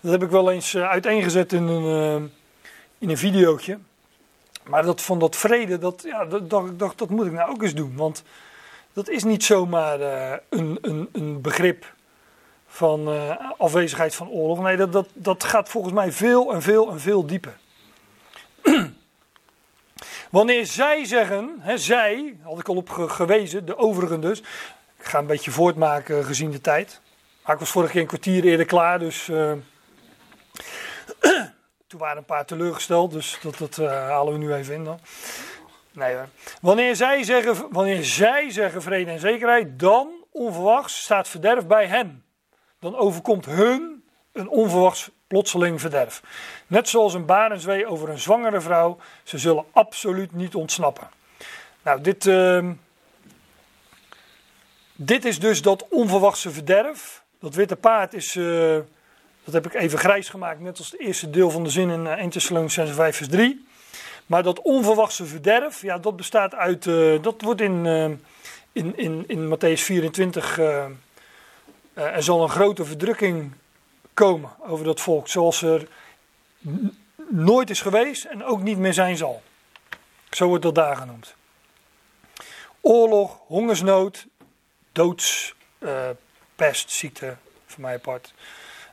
[0.02, 2.30] Dat heb ik wel eens uh, uiteengezet in een, uh,
[2.98, 3.78] in een videootje.
[4.64, 7.62] Maar dat, van dat vrede, dat, ja, dat, dat, dat, dat moet ik nou ook
[7.62, 7.96] eens doen.
[7.96, 8.24] Want
[8.94, 10.00] dat is niet zomaar
[10.50, 11.94] een, een, een begrip
[12.74, 13.08] van
[13.58, 14.60] afwezigheid van oorlog.
[14.60, 17.58] Nee, dat, dat, dat gaat volgens mij veel en veel en veel dieper.
[20.30, 24.40] Wanneer zij zeggen, hè, zij, had ik al op gewezen, de overigen dus.
[25.00, 27.02] Ik ga een beetje voortmaken gezien de tijd.
[27.46, 29.28] Maar ik was vorige keer een kwartier eerder klaar, dus.
[29.28, 29.52] Uh,
[31.88, 35.00] toen waren een paar teleurgesteld, dus dat, dat uh, halen we nu even in dan.
[35.92, 36.16] Nee.
[36.62, 42.23] Wanneer zij, zeggen, wanneer zij zeggen vrede en zekerheid, dan onverwachts staat verderf bij hen.
[42.84, 46.24] Dan overkomt hun een onverwachts plotseling verderf.
[46.68, 51.08] Net zoals een barenzwee over een zwangere vrouw, ze zullen absoluut niet ontsnappen.
[51.84, 52.70] Nou, dit, uh,
[54.96, 57.24] dit is dus dat onverwachte verderf.
[57.40, 58.80] Dat witte paard is, uh,
[59.44, 62.06] dat heb ik even grijs gemaakt, net als het eerste deel van de zin in
[62.06, 63.66] uh, 1 Thessalonians 5 vers 3.
[64.26, 67.86] Maar dat onverwachte verderf, ja, dat bestaat uit, uh, dat wordt in,
[68.72, 70.60] in, in, in Matthäus 24,
[71.94, 73.54] er zal een grote verdrukking
[74.14, 75.88] komen over dat volk, zoals er
[77.30, 79.42] nooit is geweest en ook niet meer zijn zal.
[80.30, 81.36] Zo wordt dat daar genoemd.
[82.82, 84.28] Oorlog, hongersnood,
[84.92, 86.10] doods, uh,
[86.56, 87.36] pest, ziekte,
[87.66, 88.34] voor mij apart.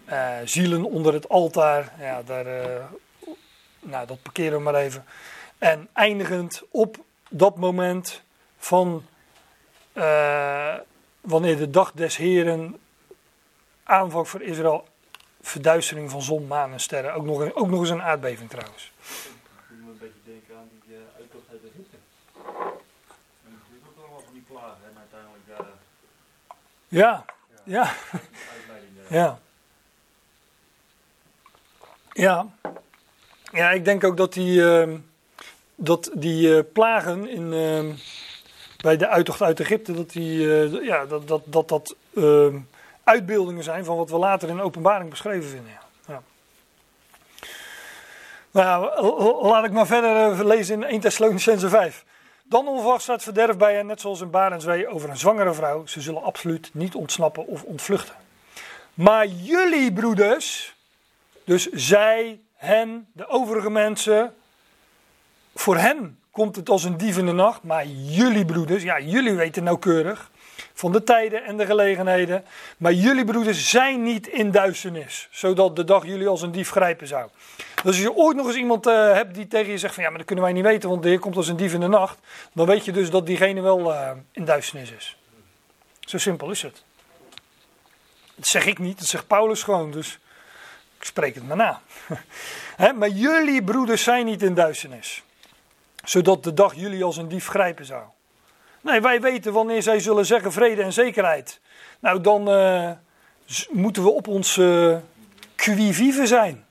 [0.09, 2.45] Uh, zielen onder het altaar, ja, daar,
[3.81, 5.05] nou, dat parkeren we maar even.
[5.59, 6.97] En eindigend op
[7.31, 8.23] dat moment
[8.59, 9.05] van
[11.21, 12.81] wanneer de dag des Heren
[13.91, 14.89] aanvang voor Israël
[15.41, 17.15] verduistering van zon, maan en sterren.
[17.15, 18.93] Ook nog, ook nog eens een aardbeving trouwens.
[19.69, 21.97] Ik moet een beetje denken aan die uh, uittocht uit Egypte.
[23.45, 25.67] En natuurlijk ook allemaal van die plagen en uiteindelijk daar...
[25.67, 25.73] Uh,
[26.89, 27.25] ja,
[27.65, 27.93] ja.
[29.09, 29.17] Ja.
[29.19, 29.39] ja.
[32.13, 32.47] Ja.
[33.53, 34.95] Ja, ik denk ook dat die, uh,
[35.75, 37.95] dat die uh, plagen in, uh,
[38.81, 40.39] bij de uittocht uit Egypte, dat die,
[40.85, 41.97] ja, dat dat, dat, dat
[43.11, 45.73] uitbeeldingen zijn van wat we later in de openbaring beschreven vinden.
[46.07, 46.23] Ja.
[48.51, 49.03] Nou,
[49.49, 52.05] laat ik maar verder lezen in 1 Thessalonicense 5.
[52.43, 55.87] Dan onverwacht staat verderf bij hen, net zoals een barenzwee over een zwangere vrouw.
[55.87, 58.15] Ze zullen absoluut niet ontsnappen of ontvluchten.
[58.95, 60.75] Maar jullie broeders,
[61.45, 64.35] dus zij, hen, de overige mensen,
[65.55, 67.63] voor hen komt het als een dief in de nacht.
[67.63, 70.31] Maar jullie broeders, ja, jullie weten nauwkeurig
[70.81, 72.45] van de tijden en de gelegenheden.
[72.77, 77.07] Maar jullie broeders zijn niet in duisternis, zodat de dag jullie als een dief grijpen
[77.07, 77.29] zou.
[77.57, 80.09] Dus als je ooit nog eens iemand uh, hebt die tegen je zegt van ja,
[80.09, 81.87] maar dat kunnen wij niet weten, want de Heer komt als een dief in de
[81.87, 82.19] nacht.
[82.53, 85.17] Dan weet je dus dat diegene wel uh, in duisternis is.
[86.01, 86.83] Zo simpel is het.
[88.35, 90.19] Dat zeg ik niet, dat zegt Paulus gewoon, dus
[90.99, 91.81] ik spreek het maar na.
[92.99, 95.23] Maar jullie broeders zijn niet in duisternis,
[96.05, 98.03] zodat de dag jullie als een dief grijpen zou.
[98.81, 101.61] Nee, wij weten wanneer zij zullen zeggen vrede en zekerheid.
[102.01, 102.91] Nou, dan uh,
[103.71, 104.97] moeten we op ons uh,
[105.57, 106.65] vive zijn.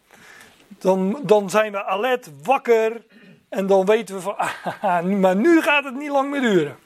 [0.68, 3.02] Dan, dan zijn we alert, wakker.
[3.50, 4.36] En dan weten we van,
[5.22, 6.78] maar nu gaat het niet lang meer duren.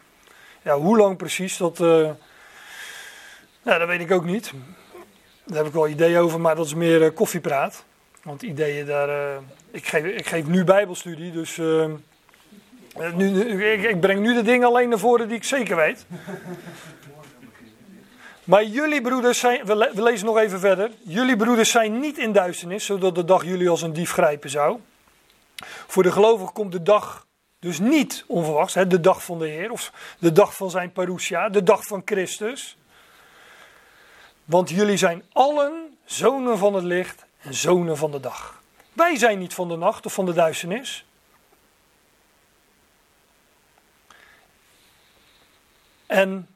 [0.62, 2.10] Ja, hoe lang precies, dat, uh,
[3.64, 4.52] dat weet ik ook niet.
[5.46, 7.86] Daar heb ik wel ideeën over, maar dat is meer koffiepraat.
[8.24, 9.40] Want ideeën daar.
[9.72, 11.60] ik, geef, ik geef nu Bijbelstudie, dus.
[13.16, 13.42] Nu,
[13.72, 16.06] ik, ik, breng nu de dingen alleen naar voren die ik zeker weet.
[18.44, 20.92] Maar jullie broeders zijn, we, lezen nog even verder.
[21.02, 24.80] Jullie broeders zijn niet in duisternis, zodat de dag jullie als een dief grijpen zou.
[25.88, 27.28] Voor de gelovigen komt de dag
[27.60, 31.50] dus niet onverwachts, hè, de dag van de Heer, of de dag van zijn parousia,
[31.50, 32.78] de dag van Christus.
[34.46, 38.62] Want jullie zijn allen zonen van het licht en zonen van de dag.
[38.94, 41.06] Wij zijn niet van de nacht of van de duisternis.
[46.06, 46.48] En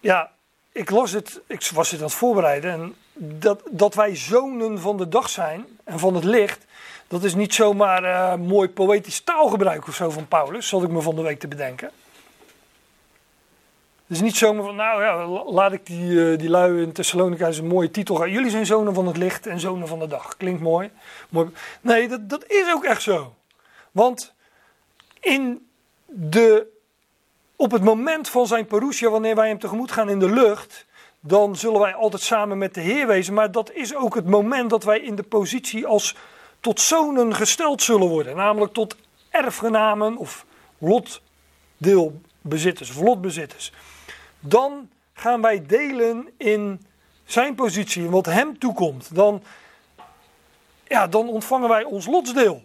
[0.00, 0.30] ja,
[0.72, 2.70] ik las het, ik was het aan het voorbereiden.
[2.70, 6.64] En dat, dat wij zonen van de dag zijn en van het licht.
[7.08, 11.00] Dat is niet zomaar uh, mooi poëtisch taalgebruik of zo van Paulus, zat ik me
[11.00, 11.90] van de week te bedenken.
[14.06, 17.46] Het is niet zomaar van, nou ja, laat ik die, uh, die lui in Thessalonica
[17.46, 18.30] eens een mooie titel gaan.
[18.30, 20.36] Jullie zijn zonen van het licht en zonen van de dag.
[20.36, 20.90] Klinkt mooi.
[21.28, 21.50] mooi.
[21.80, 23.34] Nee, dat, dat is ook echt zo.
[23.90, 24.34] Want
[25.20, 25.68] in
[26.06, 26.66] de
[27.62, 30.86] op het moment van zijn parousia, wanneer wij hem tegemoet gaan in de lucht,
[31.20, 33.34] dan zullen wij altijd samen met de Heer wezen.
[33.34, 36.16] Maar dat is ook het moment dat wij in de positie als
[36.60, 38.36] tot zonen gesteld zullen worden.
[38.36, 38.96] Namelijk tot
[39.30, 40.46] erfgenamen of
[40.78, 43.72] lotdeelbezitters of lotbezitters.
[44.40, 46.86] Dan gaan wij delen in
[47.24, 49.14] zijn positie, wat hem toekomt.
[49.14, 49.42] Dan,
[50.88, 52.62] ja, dan ontvangen wij ons lotsdeel.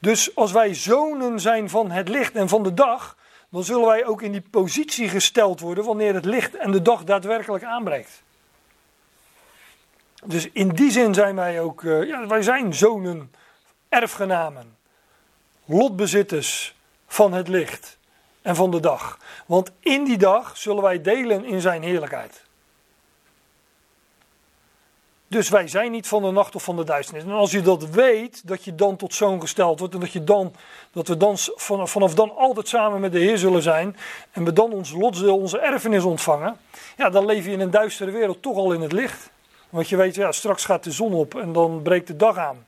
[0.00, 3.16] Dus als wij zonen zijn van het licht en van de dag,
[3.50, 7.04] dan zullen wij ook in die positie gesteld worden wanneer het licht en de dag
[7.04, 8.22] daadwerkelijk aanbreekt.
[10.24, 13.32] Dus in die zin zijn wij ook, uh, ja, wij zijn zonen,
[13.88, 14.76] erfgenamen,
[15.64, 16.74] lotbezitters
[17.06, 17.98] van het licht
[18.42, 19.18] en van de dag.
[19.46, 22.42] Want in die dag zullen wij delen in zijn heerlijkheid.
[25.30, 27.24] Dus wij zijn niet van de nacht of van de duisternis.
[27.24, 30.24] En als je dat weet, dat je dan tot zoon gesteld wordt en dat, je
[30.24, 30.54] dan,
[30.92, 33.96] dat we dan vanaf, dan altijd samen met de Heer zullen zijn
[34.30, 36.56] en we dan ons lotsdeel, onze erfenis ontvangen,
[36.96, 39.30] ja, dan leef je in een duistere wereld toch al in het licht.
[39.68, 42.66] Want je weet, ja, straks gaat de zon op en dan breekt de dag aan.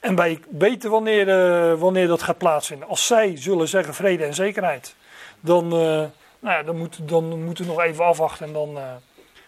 [0.00, 2.88] En wij weten wanneer, uh, wanneer dat gaat plaatsvinden.
[2.88, 4.94] Als zij zullen zeggen vrede en zekerheid,
[5.40, 6.10] dan, uh, nou
[6.40, 8.82] ja, dan, moet, dan moeten we nog even afwachten en dan uh,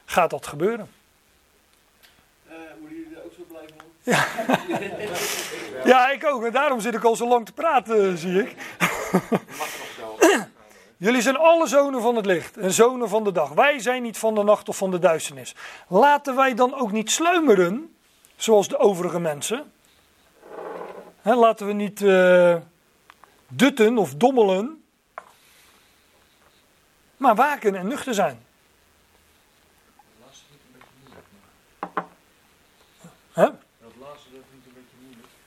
[0.05, 0.96] gaat dat gebeuren.
[4.07, 4.27] Ja.
[5.93, 6.45] ja, ik ook.
[6.45, 8.55] En daarom zit ik al zo lang te praten, zie ik.
[10.97, 13.51] Jullie zijn alle zonen van het licht en zonen van de dag.
[13.51, 15.55] Wij zijn niet van de nacht of van de duisternis.
[15.89, 17.97] Laten wij dan ook niet sluimeren,
[18.37, 19.73] zoals de overige mensen.
[21.23, 22.57] laten we niet uh,
[23.49, 24.85] dutten of dommelen,
[27.17, 28.45] maar waken en nuchter zijn.
[33.35, 33.49] Huh?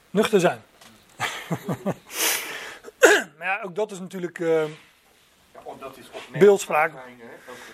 [0.10, 0.62] Nuchter zijn.
[3.38, 4.64] maar ja, ook dat is natuurlijk uh,
[5.54, 6.92] ja, is beeldspraak.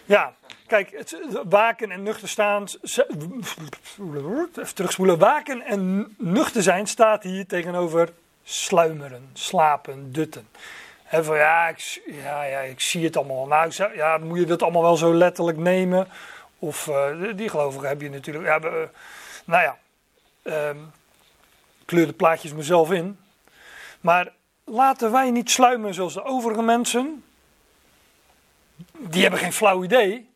[0.05, 0.33] Ja,
[0.67, 1.17] kijk, het,
[1.49, 2.67] waken en nuchter staan.
[2.81, 5.17] Even terugspoelen.
[5.17, 8.13] Waken en nuchter zijn staat hier tegenover
[8.43, 10.47] sluimeren, slapen, dutten.
[11.03, 13.47] En van ja ik, ja, ja, ik zie het allemaal.
[13.47, 16.07] Nou, ja, moet je dat allemaal wel zo letterlijk nemen?
[16.59, 18.45] Of uh, die gelovigen heb je natuurlijk.
[18.45, 18.73] Ja, uh,
[19.45, 19.77] nou ja.
[20.43, 20.91] Um,
[21.85, 23.19] kleur de plaatjes mezelf in.
[24.01, 24.33] Maar
[24.63, 27.23] laten wij niet sluimen zoals de overige mensen.
[28.97, 30.29] Die hebben geen flauw idee.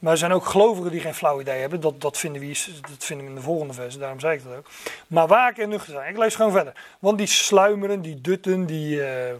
[0.00, 1.80] Maar er zijn ook gelovigen die geen flauw idee hebben.
[1.80, 4.56] Dat, dat, vinden, we, dat vinden we in de volgende vers, daarom zei ik dat
[4.56, 4.66] ook.
[5.06, 6.10] Maar waken en nuchter zijn.
[6.10, 6.72] Ik lees gewoon verder.
[6.98, 9.34] Want die sluimeren, die dutten, die uh,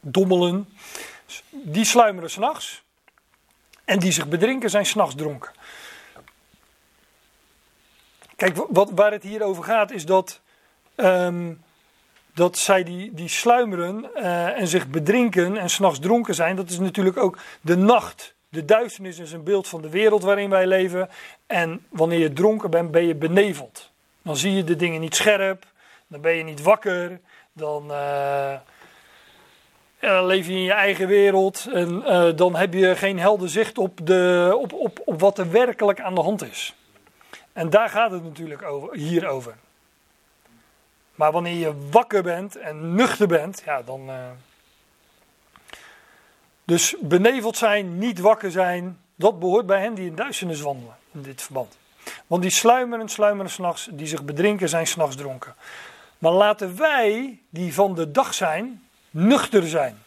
[0.00, 0.68] dommelen.
[1.50, 2.82] Die sluimeren s'nachts.
[3.84, 5.50] En die zich bedrinken zijn s'nachts dronken.
[8.36, 10.40] Kijk, wat, waar het hier over gaat is dat,
[10.96, 11.62] um,
[12.34, 16.56] dat zij die, die sluimeren uh, en zich bedrinken en s'nachts dronken zijn.
[16.56, 18.34] Dat is natuurlijk ook de nacht.
[18.48, 21.08] De duisternis is een beeld van de wereld waarin wij leven.
[21.46, 23.90] En wanneer je dronken bent, ben je beneveld.
[24.22, 25.64] Dan zie je de dingen niet scherp.
[26.06, 27.20] Dan ben je niet wakker.
[27.52, 28.58] Dan uh,
[30.00, 31.68] leef je in je eigen wereld.
[31.72, 35.50] En uh, dan heb je geen helder zicht op, de, op, op, op wat er
[35.50, 36.74] werkelijk aan de hand is.
[37.54, 39.54] En daar gaat het natuurlijk over, hier over.
[41.14, 44.08] Maar wanneer je wakker bent en nuchter bent, ja, dan.
[44.08, 44.30] Uh...
[46.64, 51.22] Dus beneveld zijn, niet wakker zijn, dat behoort bij hen die in duisternis wandelen in
[51.22, 51.78] dit verband.
[52.26, 55.54] Want die sluimeren, sluimeren s'nachts, die zich bedrinken, zijn s'nachts dronken.
[56.18, 60.02] Maar laten wij, die van de dag zijn, nuchter zijn.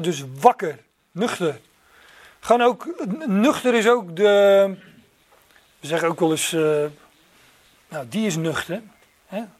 [0.00, 0.78] dus wakker,
[1.10, 1.60] nuchter.
[2.40, 4.76] Gaan ook, nuchter is ook de,
[5.80, 6.84] we zeggen ook wel eens, uh,
[7.88, 8.82] nou die is nuchter.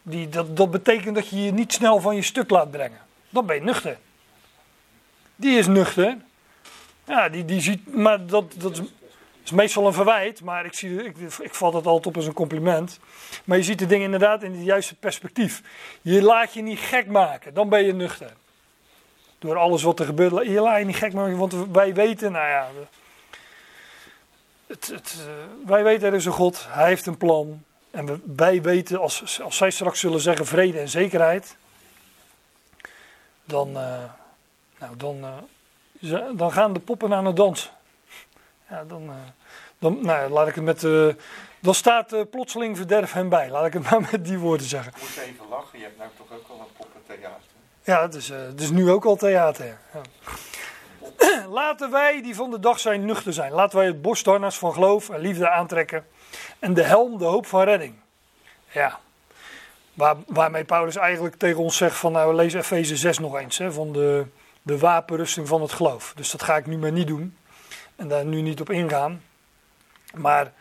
[0.03, 3.01] die, dat, dat betekent dat je je niet snel van je stuk laat brengen.
[3.31, 3.99] Dan ben je nuchter.
[5.37, 6.16] Die is nuchter.
[7.05, 8.83] Ja, die, die ziet, maar dat, dat
[9.45, 12.33] is meestal een verwijt, maar ik, zie, ik, ik vat het altijd op als een
[12.33, 12.99] compliment.
[13.45, 15.62] Maar je ziet de dingen inderdaad in het juiste perspectief.
[16.03, 18.33] Je laat je niet gek maken, dan ben je nuchter.
[19.39, 22.49] Door alles wat er gebeurt, je laat je niet gek maken, want wij weten, nou
[22.49, 22.69] ja,
[24.69, 27.62] het, het, eh, wij weten er is een God, hij heeft een plan.
[27.91, 31.57] En wij weten, als, als zij straks zullen zeggen vrede en zekerheid,
[33.45, 34.05] dan, uh,
[34.79, 35.25] nou, dan,
[36.01, 37.71] uh, dan gaan de poppen aan het dans.
[38.71, 39.11] Ja, dan,
[39.79, 40.83] dan nou, laat ik het met.
[40.83, 41.14] Uh,
[41.61, 43.51] dan staat uh, plotseling verderf hem bij.
[43.51, 44.93] Laat ik het maar met die woorden zeggen.
[44.97, 47.47] Ik moet even lachen, je hebt nou toch ook al een poppentheater?
[47.83, 49.66] Ja, het is, uh, het is nu ook al theater.
[49.66, 50.01] Ja.
[51.49, 53.53] Laten wij die van de dag zijn nuchter zijn.
[53.53, 56.07] Laten wij het borstharnas van geloof en liefde aantrekken.
[56.59, 57.95] En de helm, de hoop van redding.
[58.71, 58.99] Ja.
[59.95, 63.59] Waar, waarmee Paulus eigenlijk tegen ons zegt van nou lees Efeze 6 nog eens.
[63.59, 64.27] Hè, van de,
[64.62, 66.12] de wapenrusting van het geloof.
[66.16, 67.37] Dus dat ga ik nu maar niet doen.
[67.97, 69.23] En daar nu niet op ingaan.
[70.14, 70.53] Maar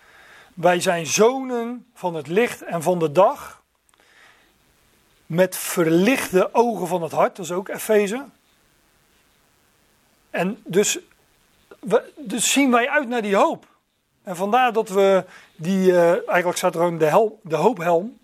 [0.54, 3.62] wij zijn zonen van het licht en van de dag.
[5.26, 8.26] Met verlichte ogen van het hart, dat is ook Efeze.
[10.30, 11.00] En dus,
[12.16, 13.68] dus zien wij uit naar die hoop.
[14.24, 15.26] En vandaar dat we
[15.56, 18.18] die, uh, eigenlijk staat er gewoon de, hel, de hoophelm.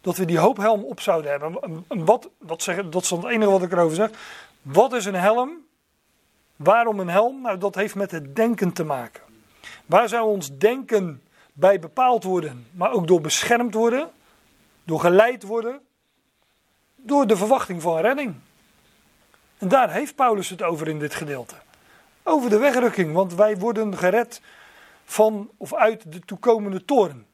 [0.00, 1.58] Dat we die hoophelm op zouden hebben.
[1.88, 4.10] En wat, dat, dat is het enige wat ik erover zeg.
[4.62, 5.50] Wat is een helm?
[6.56, 7.40] Waarom een helm?
[7.40, 9.22] Nou, dat heeft met het denken te maken.
[9.86, 11.22] Waar zou ons denken
[11.52, 14.10] bij bepaald worden, maar ook door beschermd worden,
[14.84, 15.80] door geleid worden,
[16.96, 18.34] door de verwachting van redding.
[19.62, 21.54] En daar heeft Paulus het over in dit gedeelte.
[22.22, 24.40] Over de wegrukking, want wij worden gered
[25.04, 27.26] van of uit de toekomende toren,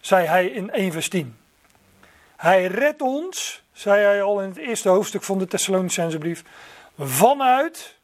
[0.00, 1.36] zei hij in 1 vers 10.
[2.36, 6.44] Hij redt ons, zei hij al in het eerste hoofdstuk van de Thessalonicense brief,
[6.98, 7.98] vanuit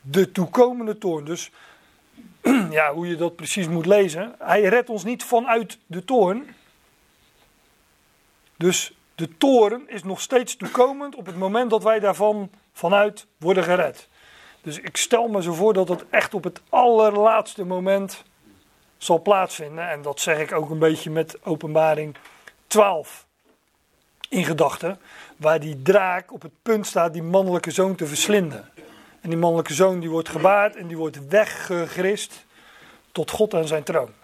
[0.00, 1.24] de toekomende toorn.
[1.24, 1.50] Dus
[2.70, 4.34] ja, hoe je dat precies moet lezen.
[4.38, 6.54] Hij redt ons niet vanuit de toorn.
[8.56, 13.64] Dus de toren is nog steeds toekomend op het moment dat wij daarvan vanuit worden
[13.64, 14.08] gered.
[14.62, 18.24] Dus ik stel me zo voor dat het echt op het allerlaatste moment
[18.98, 19.90] zal plaatsvinden.
[19.90, 22.16] En dat zeg ik ook een beetje met openbaring
[22.66, 23.26] 12
[24.28, 24.98] in gedachten.
[25.36, 28.68] Waar die draak op het punt staat die mannelijke zoon te verslinden.
[29.20, 32.44] En die mannelijke zoon die wordt gebaard en die wordt weggegrist
[33.12, 34.19] tot God en zijn troon.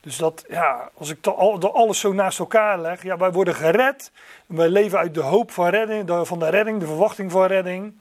[0.00, 4.12] Dus dat, ja, als ik al, alles zo naast elkaar leg, ja, wij worden gered.
[4.46, 8.00] Wij leven uit de hoop van, redding, van de redding, de verwachting van redding.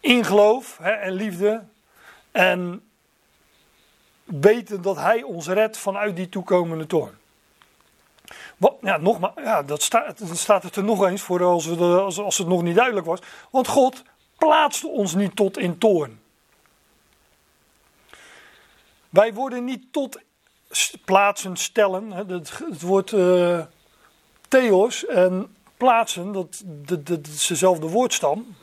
[0.00, 1.64] In geloof hè, en liefde.
[2.30, 2.90] En
[4.24, 7.18] weten dat Hij ons redt vanuit die toekomende toorn.
[8.56, 11.84] Wat, ja, nogmaals, ja, dat staat, dan staat het er nog eens voor als, we
[11.84, 13.20] als, als het nog niet duidelijk was.
[13.50, 14.02] Want God
[14.38, 16.20] plaatste ons niet tot in toorn.
[19.08, 20.20] Wij worden niet tot
[21.04, 22.10] plaatsen stellen.
[22.10, 23.60] Het, het woord uh,
[24.48, 26.62] theos en plaatsen, dat,
[27.04, 28.56] dat, is dezelfde woordstam.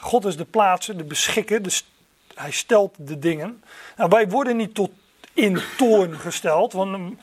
[0.00, 1.80] God is de plaatser, de beschikker, de,
[2.34, 3.62] hij stelt de dingen.
[3.96, 4.90] Nou, wij worden niet tot
[5.32, 6.72] in toorn gesteld.
[6.72, 7.16] Want,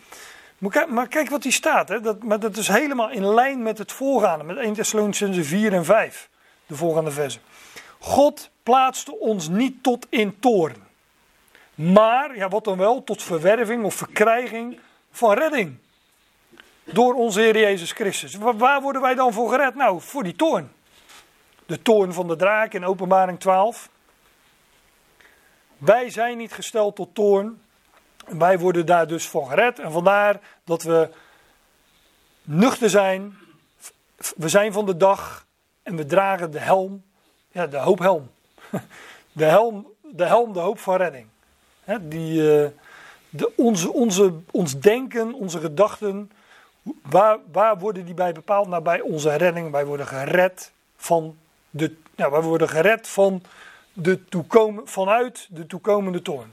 [0.90, 1.90] maar kijk wat hier staat.
[1.90, 2.02] Hè?
[2.02, 4.44] Dat, maar dat is helemaal in lijn met het voorgaande.
[4.44, 6.30] Met 1 Thessalonicense 4 en 5.
[6.68, 7.41] De voorgaande versen.
[7.99, 10.83] God plaatste ons niet tot in toorn.
[11.76, 14.80] Maar, ja wat dan wel, tot verwerving of verkrijging
[15.12, 15.78] van redding.
[16.84, 18.36] Door onze Heer Jezus Christus.
[18.36, 19.76] Waar worden wij dan voor gered?
[19.76, 20.72] Nou, voor die toorn.
[21.66, 23.90] De toorn van de draak in openbaring 12.
[25.78, 27.62] Wij zijn niet gesteld tot toorn.
[28.28, 29.80] Wij worden daar dus van gered.
[29.80, 31.10] En vandaar dat we
[32.41, 33.38] nuchter zijn.
[34.36, 35.45] We zijn van de dag.
[35.84, 37.04] En we dragen de helm
[37.54, 38.32] ja, de hoophelm.
[39.32, 41.28] De helm, de helm, de hoop van redding.
[42.02, 42.68] Die, uh,
[43.30, 46.32] de, onze, onze, ons denken, onze gedachten,
[47.02, 48.68] waar, waar worden die bij bepaald?
[48.68, 49.72] Nou, bij onze redding.
[49.72, 51.38] Wij worden gered van
[51.70, 53.42] de, nou, wij worden gered van
[53.94, 56.52] de toekomen, vanuit de toekomende toorn.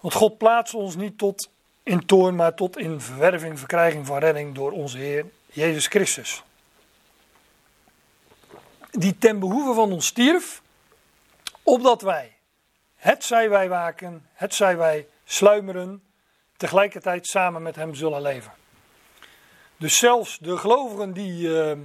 [0.00, 1.50] Want God plaatst ons niet tot
[1.82, 6.42] in toorn, maar tot in verwerving, verkrijging van redding door onze Heer Jezus Christus.
[8.90, 10.62] Die ten behoeve van ons stierf,
[11.66, 12.36] opdat wij,
[12.96, 16.02] het zij wij waken, het zij wij sluimeren,
[16.56, 18.52] tegelijkertijd samen met hem zullen leven.
[19.76, 21.76] Dus zelfs de gelovigen die eh,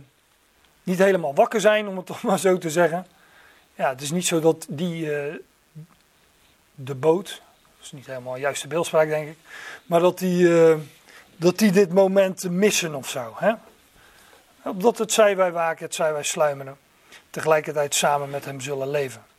[0.84, 3.08] niet helemaal wakker zijn, om het toch maar zo te zeggen.
[3.76, 5.36] Ja, het is niet zo dat die eh,
[6.76, 7.41] de boot,
[7.78, 9.38] dat is niet helemaal de juiste beeldspraak denk ik,
[9.86, 10.78] maar dat die, eh,
[11.36, 13.34] dat die dit moment missen of zo.
[13.36, 13.53] Hè?
[14.64, 16.78] Omdat het zij wij waken, het zij wij sluimeren,
[17.30, 19.31] tegelijkertijd samen met hem zullen leven.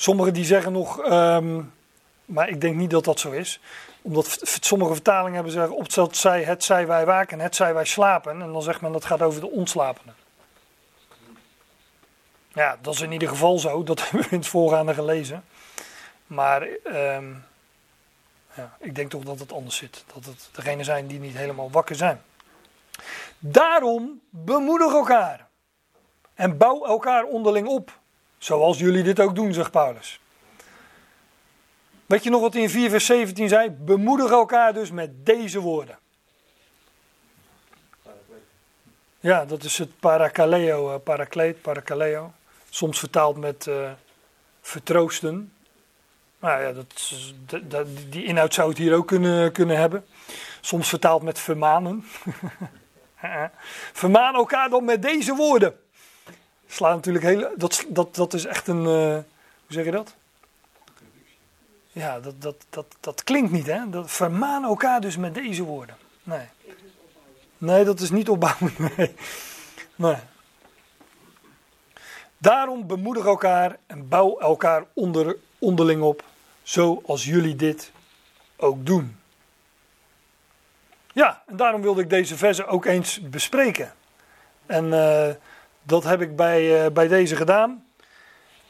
[0.00, 1.62] Sommigen die zeggen nog, ehm,
[2.24, 3.60] maar ik denk niet dat dat zo is.
[4.02, 8.42] Omdat sommige vertalingen hebben zeggen, opzet zij, het zij wij waken, het zij wij slapen.
[8.42, 10.14] En dan zegt men dat gaat over de ontslapenen.
[12.52, 13.82] Ja, dat is in ieder geval zo.
[13.84, 15.44] Dat hebben we in het voorgaande gelezen.
[16.26, 17.34] Maar ehm,
[18.54, 20.04] ja, ik denk toch dat het anders zit.
[20.14, 22.22] Dat het degenen zijn die niet helemaal wakker zijn.
[23.38, 25.48] Daarom bemoedig elkaar.
[26.34, 27.98] En bouw elkaar onderling op.
[28.38, 30.20] Zoals jullie dit ook doen, zegt Paulus.
[32.06, 33.70] Weet je nog wat hij in 4 vers 17 zei?
[33.70, 35.98] Bemoedig elkaar dus met deze woorden.
[39.20, 42.32] Ja, dat is het parakaleo, uh, parakleet, parakaleo.
[42.70, 43.90] Soms vertaald met uh,
[44.60, 45.52] vertroosten.
[46.38, 47.12] Nou ja, dat,
[47.62, 50.06] dat, die inhoud zou het hier ook kunnen, kunnen hebben.
[50.60, 52.04] Soms vertaald met vermanen.
[53.92, 55.80] Vermaan elkaar dan met deze woorden.
[56.68, 57.48] Slaat natuurlijk heel.
[57.56, 58.82] Dat, dat, dat is echt een.
[58.82, 59.24] Uh, hoe
[59.68, 60.14] zeg je dat?
[61.92, 63.90] Ja, dat, dat, dat, dat klinkt niet, hè?
[63.90, 65.96] Dat, vermaan elkaar dus met deze woorden.
[66.22, 66.46] Nee.
[67.58, 68.72] Nee, dat is niet opbouwen.
[68.96, 69.14] Nee.
[69.96, 70.16] nee.
[72.38, 76.24] Daarom bemoedig elkaar en bouw elkaar onder, onderling op,
[76.62, 77.92] zoals jullie dit
[78.56, 79.16] ook doen.
[81.12, 83.92] Ja, en daarom wilde ik deze versen ook eens bespreken.
[84.66, 85.28] En uh,
[85.88, 87.86] dat heb ik bij, uh, bij deze gedaan.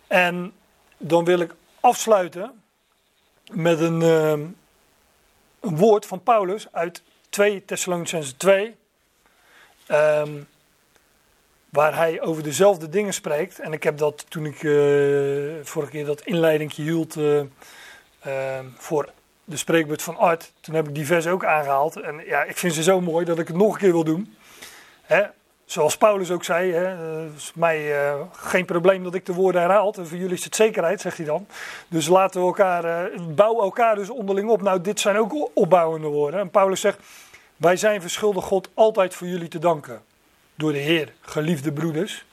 [0.07, 0.53] En
[0.97, 2.63] dan wil ik afsluiten
[3.53, 4.31] met een, uh,
[5.61, 8.77] een woord van Paulus uit 2 Thessalonicense 2.
[9.91, 10.49] Um,
[11.69, 13.59] waar hij over dezelfde dingen spreekt.
[13.59, 17.41] En ik heb dat toen ik uh, vorige keer dat inleidingje hield uh,
[18.27, 19.13] uh, voor
[19.45, 20.53] de spreekbeurt van Art.
[20.61, 22.01] Toen heb ik die vers ook aangehaald.
[22.01, 24.37] En ja, ik vind ze zo mooi dat ik het nog een keer wil doen.
[25.03, 25.23] Hè?
[25.69, 27.95] Zoals Paulus ook zei, het is mij
[28.33, 29.95] geen probleem dat ik de woorden herhaal.
[29.95, 31.47] En voor jullie is het zekerheid, zegt hij dan.
[31.89, 34.63] Dus laten we elkaar, bouwen elkaar dus onderling op.
[34.63, 36.41] Nou, dit zijn ook opbouwende woorden.
[36.41, 36.99] En Paulus zegt,
[37.57, 40.03] wij zijn verschuldigd God altijd voor jullie te danken
[40.55, 42.25] door de Heer, geliefde broeders.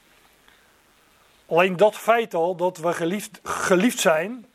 [1.46, 4.46] Alleen dat feit al dat we geliefd, geliefd zijn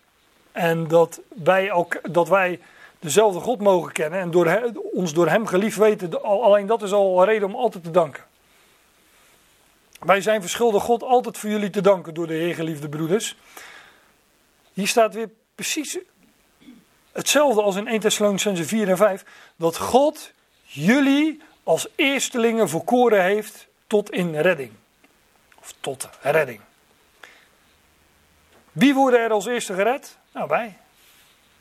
[0.53, 2.61] en dat wij, ook, dat wij
[2.99, 7.21] dezelfde God mogen kennen en door ons door Hem geliefd weten, alleen dat is al
[7.21, 8.29] een reden om altijd te danken.
[10.01, 13.37] Wij zijn verschuldigd God altijd voor jullie te danken door de Heer, geliefde broeders.
[14.73, 15.99] Hier staat weer precies
[17.13, 19.25] hetzelfde als in 1 Thessalonicense 4 en 5,
[19.57, 20.33] dat God
[20.63, 24.71] jullie als eerstelingen verkoren heeft tot in redding.
[25.61, 26.61] Of tot redding.
[28.73, 30.17] Wie worden er als eerste gered?
[30.33, 30.77] Nou, wij.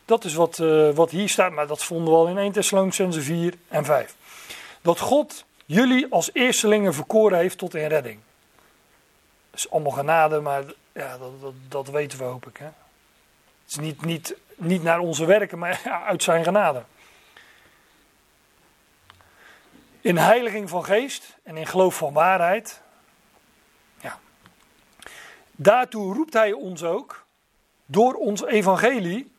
[0.06, 3.22] Dat is wat, uh, wat hier staat, maar dat vonden we al in 1 Thessalonicense
[3.22, 4.16] 4 en 5.
[4.82, 8.20] Dat God jullie als eerstelingen verkoren heeft tot in redding.
[9.60, 12.58] Is allemaal genade, maar ja, dat, dat, dat weten we hoop ik.
[12.58, 12.66] Hè?
[12.66, 12.74] Het
[13.68, 16.84] is niet, niet, niet naar onze werken, maar ja, uit zijn genade.
[20.02, 22.82] In heiliging van geest en in geloof van waarheid.
[24.02, 24.20] Ja.
[25.52, 27.26] Daartoe roept hij ons ook
[27.86, 29.32] door ons evangelie,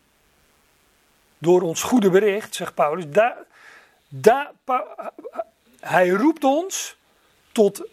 [1.38, 3.04] door ons goede bericht, zegt Paulus.
[3.08, 3.36] Daar,
[4.08, 4.52] daar,
[5.80, 6.96] hij roept ons
[7.52, 7.88] tot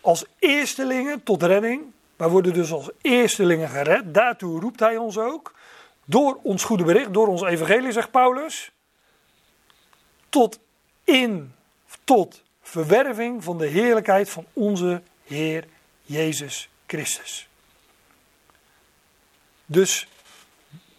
[0.00, 1.82] als eerstelingen tot redding.
[2.16, 4.14] Wij worden dus als eerstelingen gered.
[4.14, 5.54] Daartoe roept hij ons ook.
[6.04, 8.72] Door ons goede bericht, door ons evangelie, zegt Paulus.
[10.28, 10.58] Tot
[11.04, 11.52] in
[12.04, 15.64] tot verwerving van de heerlijkheid van onze Heer
[16.02, 17.48] Jezus Christus.
[19.66, 20.08] Dus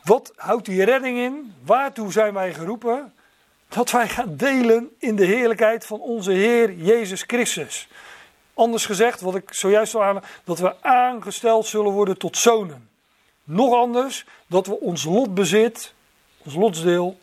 [0.04, 1.54] wat houdt die redding in?
[1.64, 3.14] Waartoe zijn wij geroepen?
[3.68, 7.88] Dat wij gaan delen in de heerlijkheid van onze Heer Jezus Christus.
[8.60, 12.90] Anders gezegd, wat ik zojuist al aan, dat we aangesteld zullen worden tot zonen.
[13.44, 15.94] Nog anders, dat we ons lotbezit,
[16.38, 17.20] ons lotsdeel,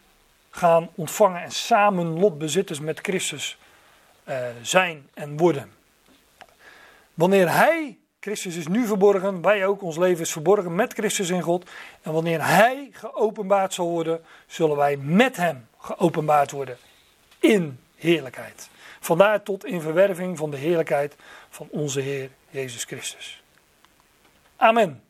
[0.51, 3.59] gaan ontvangen en samen lotbezitters met Christus
[4.25, 5.73] eh, zijn en worden.
[7.15, 11.43] Wanneer Hij, Christus is nu verborgen, wij ook, ons leven is verborgen met Christus in
[11.43, 11.71] God.
[12.03, 16.77] En wanneer Hij geopenbaard zal worden, zullen wij met Hem geopenbaard worden
[17.39, 18.69] in heerlijkheid.
[19.07, 21.17] Vandaar tot in verwerving van de heerlijkheid
[21.49, 23.43] van onze Heer Jezus Christus.
[24.57, 25.06] Amen.